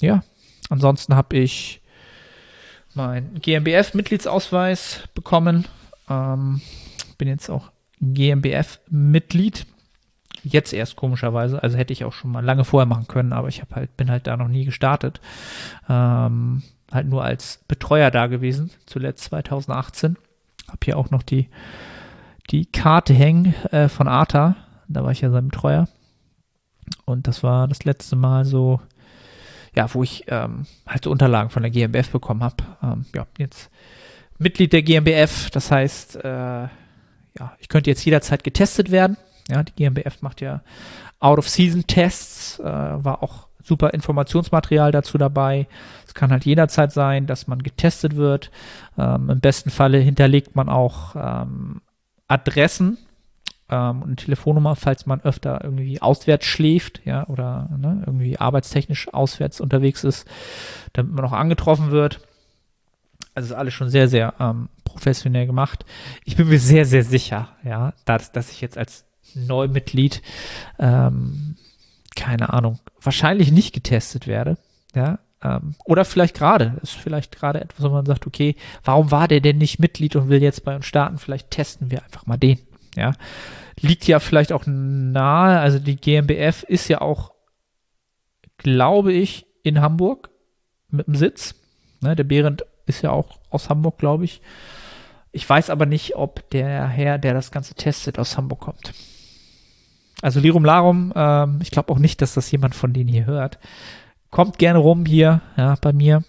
ja, 0.00 0.22
ansonsten 0.68 1.14
habe 1.14 1.36
ich 1.36 1.80
mein 2.94 3.34
GmbF-Mitgliedsausweis 3.40 5.08
bekommen. 5.14 5.66
Ähm, 6.08 6.60
bin 7.18 7.28
jetzt 7.28 7.48
auch 7.48 7.70
GmbF-Mitglied. 8.00 9.66
Jetzt 10.44 10.72
erst 10.72 10.96
komischerweise, 10.96 11.62
also 11.62 11.78
hätte 11.78 11.92
ich 11.92 12.04
auch 12.04 12.12
schon 12.12 12.32
mal 12.32 12.44
lange 12.44 12.64
vorher 12.64 12.86
machen 12.86 13.06
können, 13.06 13.32
aber 13.32 13.46
ich 13.48 13.60
habe 13.60 13.76
halt, 13.76 13.96
bin 13.96 14.10
halt 14.10 14.26
da 14.26 14.36
noch 14.36 14.48
nie 14.48 14.64
gestartet. 14.64 15.20
Ähm, 15.88 16.64
halt 16.90 17.06
nur 17.06 17.22
als 17.22 17.60
Betreuer 17.68 18.10
da 18.10 18.26
gewesen, 18.26 18.70
zuletzt 18.86 19.24
2018. 19.24 20.16
Habe 20.66 20.78
hier 20.84 20.98
auch 20.98 21.10
noch 21.10 21.22
die 21.22 21.48
die 22.50 22.66
Karte 22.66 23.14
hängen 23.14 23.54
äh, 23.70 23.88
von 23.88 24.08
Arta. 24.08 24.56
Da 24.88 25.04
war 25.04 25.12
ich 25.12 25.20
ja 25.20 25.30
sein 25.30 25.48
Betreuer. 25.48 25.88
Und 27.04 27.26
das 27.26 27.42
war 27.42 27.68
das 27.68 27.84
letzte 27.84 28.16
Mal 28.16 28.44
so, 28.44 28.80
ja, 29.74 29.92
wo 29.94 30.02
ich 30.02 30.24
ähm, 30.28 30.66
halt 30.86 31.04
so 31.04 31.10
Unterlagen 31.10 31.50
von 31.50 31.62
der 31.62 31.70
GmbF 31.70 32.10
bekommen 32.10 32.42
habe. 32.42 32.56
Ähm, 32.82 33.06
ja, 33.14 33.26
jetzt 33.38 33.70
Mitglied 34.38 34.72
der 34.72 34.82
GmbF. 34.82 35.50
Das 35.50 35.70
heißt, 35.70 36.16
äh, 36.16 36.28
ja, 36.28 37.56
ich 37.58 37.68
könnte 37.68 37.90
jetzt 37.90 38.04
jederzeit 38.04 38.44
getestet 38.44 38.90
werden. 38.90 39.16
Ja, 39.48 39.62
die 39.62 39.72
GmbF 39.72 40.22
macht 40.22 40.40
ja 40.40 40.62
Out-of-Season-Tests. 41.20 42.58
Äh, 42.58 42.64
war 42.64 43.22
auch 43.22 43.48
super 43.62 43.94
Informationsmaterial 43.94 44.92
dazu 44.92 45.18
dabei. 45.18 45.66
Es 46.06 46.14
kann 46.14 46.32
halt 46.32 46.44
jederzeit 46.44 46.92
sein, 46.92 47.26
dass 47.26 47.46
man 47.46 47.62
getestet 47.62 48.16
wird. 48.16 48.50
Ähm, 48.98 49.30
Im 49.30 49.40
besten 49.40 49.70
Falle 49.70 49.98
hinterlegt 49.98 50.56
man 50.56 50.68
auch 50.68 51.14
ähm, 51.16 51.80
Adressen 52.32 52.96
ähm, 53.68 54.02
und 54.02 54.16
Telefonnummer, 54.16 54.74
falls 54.74 55.04
man 55.04 55.20
öfter 55.20 55.60
irgendwie 55.62 56.00
auswärts 56.00 56.46
schläft, 56.46 57.02
ja, 57.04 57.26
oder 57.28 57.68
ne, 57.76 58.02
irgendwie 58.06 58.38
arbeitstechnisch 58.38 59.12
auswärts 59.12 59.60
unterwegs 59.60 60.02
ist, 60.02 60.26
damit 60.94 61.12
man 61.12 61.24
auch 61.26 61.32
angetroffen 61.32 61.90
wird. 61.90 62.20
Also 63.34 63.52
ist 63.52 63.58
alles 63.58 63.74
schon 63.74 63.90
sehr, 63.90 64.08
sehr 64.08 64.34
ähm, 64.40 64.68
professionell 64.84 65.46
gemacht. 65.46 65.84
Ich 66.24 66.36
bin 66.36 66.48
mir 66.48 66.58
sehr, 66.58 66.86
sehr 66.86 67.04
sicher, 67.04 67.48
ja, 67.64 67.92
dass, 68.04 68.32
dass 68.32 68.50
ich 68.50 68.60
jetzt 68.60 68.78
als 68.78 69.04
Neumitglied, 69.34 70.22
ähm, 70.78 71.56
keine 72.16 72.52
Ahnung, 72.52 72.78
wahrscheinlich 73.00 73.52
nicht 73.52 73.72
getestet 73.74 74.26
werde, 74.26 74.56
ja, 74.94 75.18
ähm, 75.42 75.74
oder 75.84 76.04
vielleicht 76.04 76.36
gerade, 76.36 76.78
ist 76.82 76.94
vielleicht 76.94 77.36
gerade 77.36 77.60
etwas, 77.60 77.84
wo 77.84 77.90
man 77.90 78.06
sagt, 78.06 78.26
okay, 78.26 78.56
warum 78.84 79.10
war 79.10 79.28
der 79.28 79.40
denn 79.40 79.58
nicht 79.58 79.78
Mitglied 79.78 80.16
und 80.16 80.28
will 80.28 80.42
jetzt 80.42 80.64
bei 80.64 80.74
uns 80.74 80.86
starten? 80.86 81.18
Vielleicht 81.18 81.50
testen 81.50 81.90
wir 81.90 82.02
einfach 82.02 82.26
mal 82.26 82.36
den. 82.36 82.58
Ja, 82.94 83.12
liegt 83.80 84.06
ja 84.06 84.20
vielleicht 84.20 84.52
auch 84.52 84.64
nahe. 84.66 85.58
Also 85.58 85.78
die 85.78 85.96
GmbF 85.96 86.62
ist 86.62 86.88
ja 86.88 87.00
auch, 87.00 87.32
glaube 88.58 89.12
ich, 89.12 89.46
in 89.62 89.80
Hamburg 89.80 90.30
mit 90.90 91.06
dem 91.06 91.14
Sitz. 91.14 91.54
Ne, 92.00 92.14
der 92.14 92.24
Behrendt 92.24 92.64
ist 92.86 93.02
ja 93.02 93.10
auch 93.10 93.38
aus 93.48 93.70
Hamburg, 93.70 93.98
glaube 93.98 94.24
ich. 94.24 94.42
Ich 95.32 95.48
weiß 95.48 95.70
aber 95.70 95.86
nicht, 95.86 96.16
ob 96.16 96.48
der 96.50 96.86
Herr, 96.86 97.16
der 97.18 97.32
das 97.32 97.50
Ganze 97.50 97.74
testet, 97.74 98.18
aus 98.18 98.36
Hamburg 98.36 98.60
kommt. 98.60 98.92
Also 100.20 100.38
Lirum 100.38 100.64
Larum, 100.64 101.12
ähm, 101.16 101.58
ich 101.62 101.70
glaube 101.70 101.90
auch 101.90 101.98
nicht, 101.98 102.20
dass 102.20 102.34
das 102.34 102.50
jemand 102.50 102.74
von 102.74 102.92
denen 102.92 103.08
hier 103.08 103.26
hört. 103.26 103.58
Kommt 104.32 104.58
gerne 104.58 104.78
rum 104.78 105.04
hier, 105.04 105.42
ja, 105.58 105.74
bei 105.82 105.92
mir. 105.92 106.24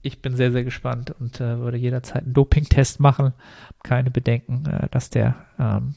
Ich 0.00 0.22
bin 0.22 0.36
sehr, 0.36 0.50
sehr 0.52 0.64
gespannt 0.64 1.14
und 1.20 1.38
äh, 1.38 1.58
würde 1.58 1.76
jederzeit 1.76 2.24
einen 2.24 2.32
Doping-Test 2.32 2.98
machen. 2.98 3.34
Keine 3.82 4.10
Bedenken, 4.10 4.64
äh, 4.64 4.88
dass 4.90 5.10
der 5.10 5.36
ähm, 5.58 5.96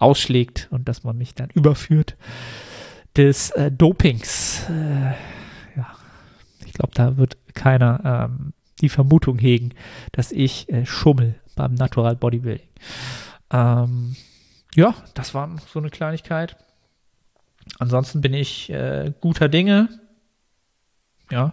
ausschlägt 0.00 0.66
und 0.72 0.88
dass 0.88 1.04
man 1.04 1.16
mich 1.16 1.36
dann 1.36 1.48
überführt 1.50 2.16
des 3.16 3.50
äh, 3.52 3.70
Dopings. 3.70 4.68
Äh, 4.68 5.14
ja, 5.76 5.94
ich 6.64 6.72
glaube, 6.72 6.90
da 6.94 7.16
wird 7.16 7.36
keiner 7.54 8.28
ähm, 8.28 8.52
die 8.80 8.88
Vermutung 8.88 9.38
hegen, 9.38 9.74
dass 10.10 10.32
ich 10.32 10.68
äh, 10.68 10.84
schummel 10.86 11.36
beim 11.54 11.74
Natural 11.74 12.16
Bodybuilding. 12.16 12.66
Ähm, 13.52 14.16
ja, 14.74 14.92
das 15.14 15.34
war 15.34 15.48
so 15.72 15.78
eine 15.78 15.90
Kleinigkeit. 15.90 16.56
Ansonsten 17.78 18.20
bin 18.20 18.34
ich 18.34 18.70
äh, 18.70 19.12
guter 19.20 19.48
Dinge. 19.48 19.88
Ja, 21.30 21.52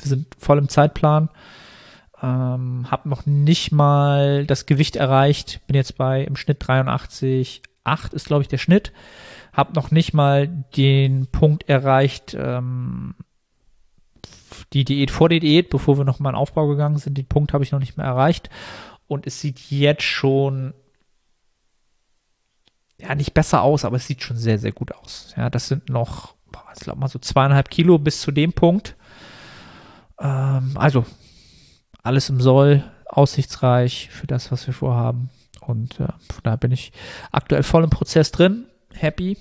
wir 0.00 0.08
sind 0.08 0.26
voll 0.38 0.58
im 0.58 0.68
Zeitplan. 0.68 1.28
Ähm, 2.22 2.86
hab 2.90 3.06
noch 3.06 3.26
nicht 3.26 3.72
mal 3.72 4.46
das 4.46 4.66
Gewicht 4.66 4.96
erreicht. 4.96 5.60
Bin 5.66 5.76
jetzt 5.76 5.96
bei 5.96 6.24
im 6.24 6.36
Schnitt 6.36 6.62
83,8 6.64 8.14
ist, 8.14 8.26
glaube 8.26 8.42
ich, 8.42 8.48
der 8.48 8.58
Schnitt. 8.58 8.92
Hab 9.52 9.76
noch 9.76 9.90
nicht 9.90 10.14
mal 10.14 10.48
den 10.48 11.26
Punkt 11.28 11.68
erreicht, 11.68 12.36
ähm, 12.38 13.14
die 14.72 14.84
Diät 14.84 15.10
vor 15.10 15.28
der 15.28 15.40
Diät, 15.40 15.70
bevor 15.70 15.98
wir 15.98 16.04
nochmal 16.04 16.32
in 16.32 16.38
Aufbau 16.38 16.66
gegangen 16.66 16.98
sind. 16.98 17.18
Den 17.18 17.26
Punkt 17.26 17.52
habe 17.52 17.62
ich 17.62 17.72
noch 17.72 17.78
nicht 17.78 17.96
mehr 17.96 18.06
erreicht. 18.06 18.50
Und 19.06 19.26
es 19.26 19.40
sieht 19.40 19.70
jetzt 19.70 20.02
schon 20.02 20.74
ja 23.00 23.14
nicht 23.14 23.34
besser 23.34 23.62
aus, 23.62 23.84
aber 23.84 23.96
es 23.96 24.06
sieht 24.06 24.22
schon 24.22 24.36
sehr, 24.36 24.58
sehr 24.58 24.72
gut 24.72 24.92
aus. 24.92 25.34
Ja, 25.36 25.50
das 25.50 25.68
sind 25.68 25.88
noch, 25.88 26.34
ich 26.74 26.80
glaube 26.80 27.00
mal 27.00 27.08
so 27.08 27.18
zweieinhalb 27.18 27.70
Kilo 27.70 27.98
bis 27.98 28.20
zu 28.20 28.30
dem 28.30 28.52
Punkt. 28.52 28.96
Ähm, 30.18 30.72
also, 30.76 31.04
alles 32.02 32.28
im 32.28 32.40
Soll, 32.40 32.84
aussichtsreich 33.06 34.10
für 34.10 34.26
das, 34.26 34.52
was 34.52 34.66
wir 34.66 34.74
vorhaben. 34.74 35.30
Und 35.60 36.00
äh, 36.00 36.08
da 36.42 36.56
bin 36.56 36.72
ich 36.72 36.92
aktuell 37.32 37.62
voll 37.62 37.84
im 37.84 37.90
Prozess 37.90 38.30
drin, 38.30 38.66
happy. 38.92 39.38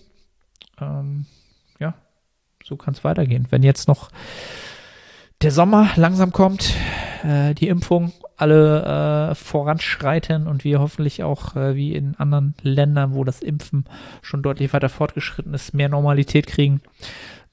Ähm, 0.79 1.25
ja, 1.79 1.95
so 2.63 2.77
kann 2.77 2.93
es 2.93 3.03
weitergehen. 3.03 3.47
Wenn 3.49 3.63
jetzt 3.63 3.87
noch 3.87 4.09
der 5.41 5.51
Sommer 5.51 5.89
langsam 5.95 6.31
kommt, 6.31 6.73
äh, 7.23 7.53
die 7.53 7.67
Impfung 7.67 8.13
alle 8.37 9.31
äh, 9.31 9.35
voranschreiten 9.35 10.47
und 10.47 10.63
wir 10.63 10.79
hoffentlich 10.79 11.23
auch 11.23 11.55
äh, 11.55 11.75
wie 11.75 11.93
in 11.93 12.15
anderen 12.15 12.55
Ländern, 12.61 13.13
wo 13.13 13.23
das 13.23 13.41
Impfen 13.41 13.85
schon 14.21 14.41
deutlich 14.41 14.73
weiter 14.73 14.89
fortgeschritten 14.89 15.53
ist, 15.53 15.73
mehr 15.73 15.89
Normalität 15.89 16.47
kriegen, 16.47 16.81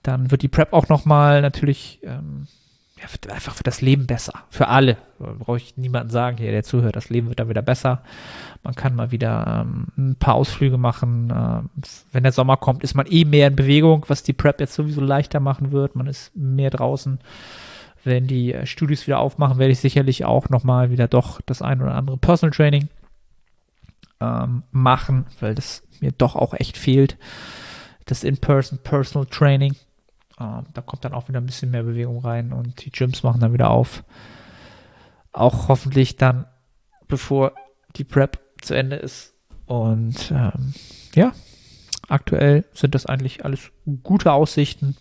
dann 0.03 0.31
wird 0.31 0.43
die 0.43 0.49
Prep 0.49 0.73
auch 0.73 0.89
nochmal 0.89 1.43
natürlich 1.43 2.01
ähm, 2.03 2.47
ja, 3.01 3.33
einfach 3.33 3.55
für 3.55 3.63
das 3.63 3.81
Leben 3.81 4.07
besser. 4.07 4.45
Für 4.51 4.69
alle. 4.69 4.99
Brauche 5.19 5.57
ich 5.57 5.77
niemanden 5.77 6.11
sagen, 6.11 6.37
hier, 6.37 6.51
der 6.51 6.63
zuhört, 6.63 6.97
das 6.97 7.09
Leben 7.09 7.29
wird 7.29 7.41
dann 7.41 7.49
wieder 7.49 7.63
besser. 7.63 8.03
Man 8.63 8.75
kann 8.75 8.95
mal 8.95 9.11
wieder 9.11 9.65
ähm, 9.67 9.87
ein 9.97 10.17
paar 10.17 10.35
Ausflüge 10.35 10.77
machen. 10.77 11.33
Ähm, 11.35 11.71
wenn 12.13 12.23
der 12.23 12.33
Sommer 12.33 12.57
kommt, 12.57 12.85
ist 12.85 12.95
man 12.95 13.07
eh 13.07 13.25
mehr 13.25 13.49
in 13.49 13.57
Bewegung, 13.57 14.05
was 14.09 14.23
die 14.23 14.33
Prep 14.33 14.61
jetzt 14.61 14.75
sowieso 14.75 15.01
leichter 15.01 15.41
machen 15.41 15.73
wird. 15.73 15.97
Man 15.97 16.07
ist 16.07 16.35
mehr 16.37 16.71
draußen. 16.71 17.21
Wenn 18.05 18.27
die 18.27 18.53
äh, 18.53 18.67
Studios 18.67 19.07
wieder 19.07 19.21
aufmachen, 19.21 19.59
werde 19.59 19.73
ich 19.73 19.81
sicherlich 19.81 20.25
auch 20.25 20.49
nochmal 20.49 20.91
wieder 20.91 21.09
doch 21.09 21.41
das 21.43 21.63
ein 21.63 21.81
oder 21.81 21.95
andere 21.95 22.19
Personal 22.19 22.55
Training 22.55 22.89
ähm, 24.21 24.63
machen, 24.73 25.27
weil 25.41 25.55
das 25.55 25.83
mir 26.01 26.13
doch 26.13 26.37
auch 26.37 26.55
echt 26.55 26.77
fehlt. 26.77 27.17
Das 28.07 28.25
In-Person 28.25 28.79
Personal 28.83 29.27
Training. 29.27 29.75
Ähm, 30.41 30.65
da 30.73 30.81
kommt 30.81 31.05
dann 31.05 31.13
auch 31.13 31.29
wieder 31.29 31.41
ein 31.41 31.47
bisschen 31.47 31.71
mehr 31.71 31.83
Bewegung 31.83 32.19
rein 32.25 32.53
und 32.53 32.85
die 32.85 32.91
Gyms 32.91 33.23
machen 33.23 33.41
dann 33.41 33.53
wieder 33.53 33.71
auf. 33.71 34.05
Auch 35.33 35.69
hoffentlich 35.69 36.17
dann, 36.17 36.47
bevor 37.07 37.53
die 37.97 38.05
Prep 38.05 38.41
zu 38.63 38.75
Ende 38.75 38.97
ist. 38.97 39.35
Und 39.67 40.33
ähm, 40.33 40.75
ja, 41.15 41.33
aktuell 42.09 42.65
sind 42.73 42.95
das 42.95 43.07
eigentlich 43.07 43.45
alles 43.45 43.71
gute 44.03 44.33
Aussichten, 44.33 44.97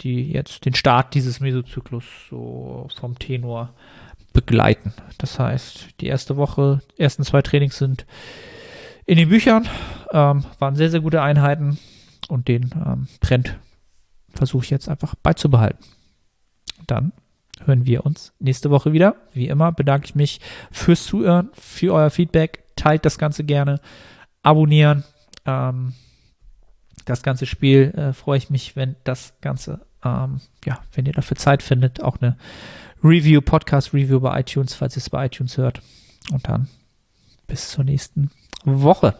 die 0.00 0.32
jetzt 0.32 0.64
den 0.64 0.74
Start 0.74 1.14
dieses 1.14 1.40
Mesozyklus 1.40 2.04
so 2.30 2.88
vom 2.98 3.18
Tenor 3.18 3.74
begleiten. 4.32 4.94
Das 5.18 5.38
heißt, 5.38 6.00
die 6.00 6.06
erste 6.06 6.36
Woche, 6.36 6.80
ersten 6.96 7.24
zwei 7.24 7.42
Trainings 7.42 7.76
sind 7.76 8.06
in 9.04 9.18
den 9.18 9.28
Büchern, 9.28 9.68
ähm, 10.12 10.44
waren 10.58 10.76
sehr, 10.76 10.90
sehr 10.90 11.00
gute 11.00 11.20
Einheiten 11.20 11.78
und 12.28 12.48
den 12.48 12.70
ähm, 12.74 13.08
Trend 13.20 13.58
versuche 14.32 14.64
ich 14.64 14.70
jetzt 14.70 14.88
einfach 14.88 15.14
beizubehalten. 15.14 15.84
Dann 16.86 17.12
hören 17.64 17.86
wir 17.86 18.06
uns 18.06 18.32
nächste 18.38 18.70
Woche 18.70 18.92
wieder. 18.92 19.16
Wie 19.32 19.48
immer 19.48 19.72
bedanke 19.72 20.06
ich 20.06 20.14
mich 20.14 20.40
fürs 20.70 21.04
Zuhören, 21.04 21.50
für 21.52 21.94
euer 21.94 22.10
Feedback. 22.10 22.64
Teilt 22.76 23.04
das 23.04 23.18
Ganze 23.18 23.44
gerne. 23.44 23.80
Abonnieren. 24.42 25.04
Ähm, 25.44 25.94
das 27.04 27.22
ganze 27.22 27.46
Spiel 27.46 27.92
äh, 27.96 28.12
freue 28.12 28.38
ich 28.38 28.50
mich, 28.50 28.76
wenn 28.76 28.96
das 29.04 29.34
Ganze, 29.40 29.80
ähm, 30.04 30.40
ja, 30.64 30.80
wenn 30.94 31.06
ihr 31.06 31.12
dafür 31.12 31.36
Zeit 31.36 31.62
findet, 31.62 32.02
auch 32.02 32.20
eine 32.20 32.36
Review, 33.02 33.40
Podcast-Review 33.40 34.20
bei 34.20 34.40
iTunes, 34.40 34.74
falls 34.74 34.96
ihr 34.96 35.00
es 35.00 35.10
bei 35.10 35.26
iTunes 35.26 35.56
hört. 35.56 35.82
Und 36.30 36.46
dann 36.48 36.68
bis 37.46 37.70
zur 37.70 37.84
nächsten 37.84 38.30
Woche. 38.64 39.14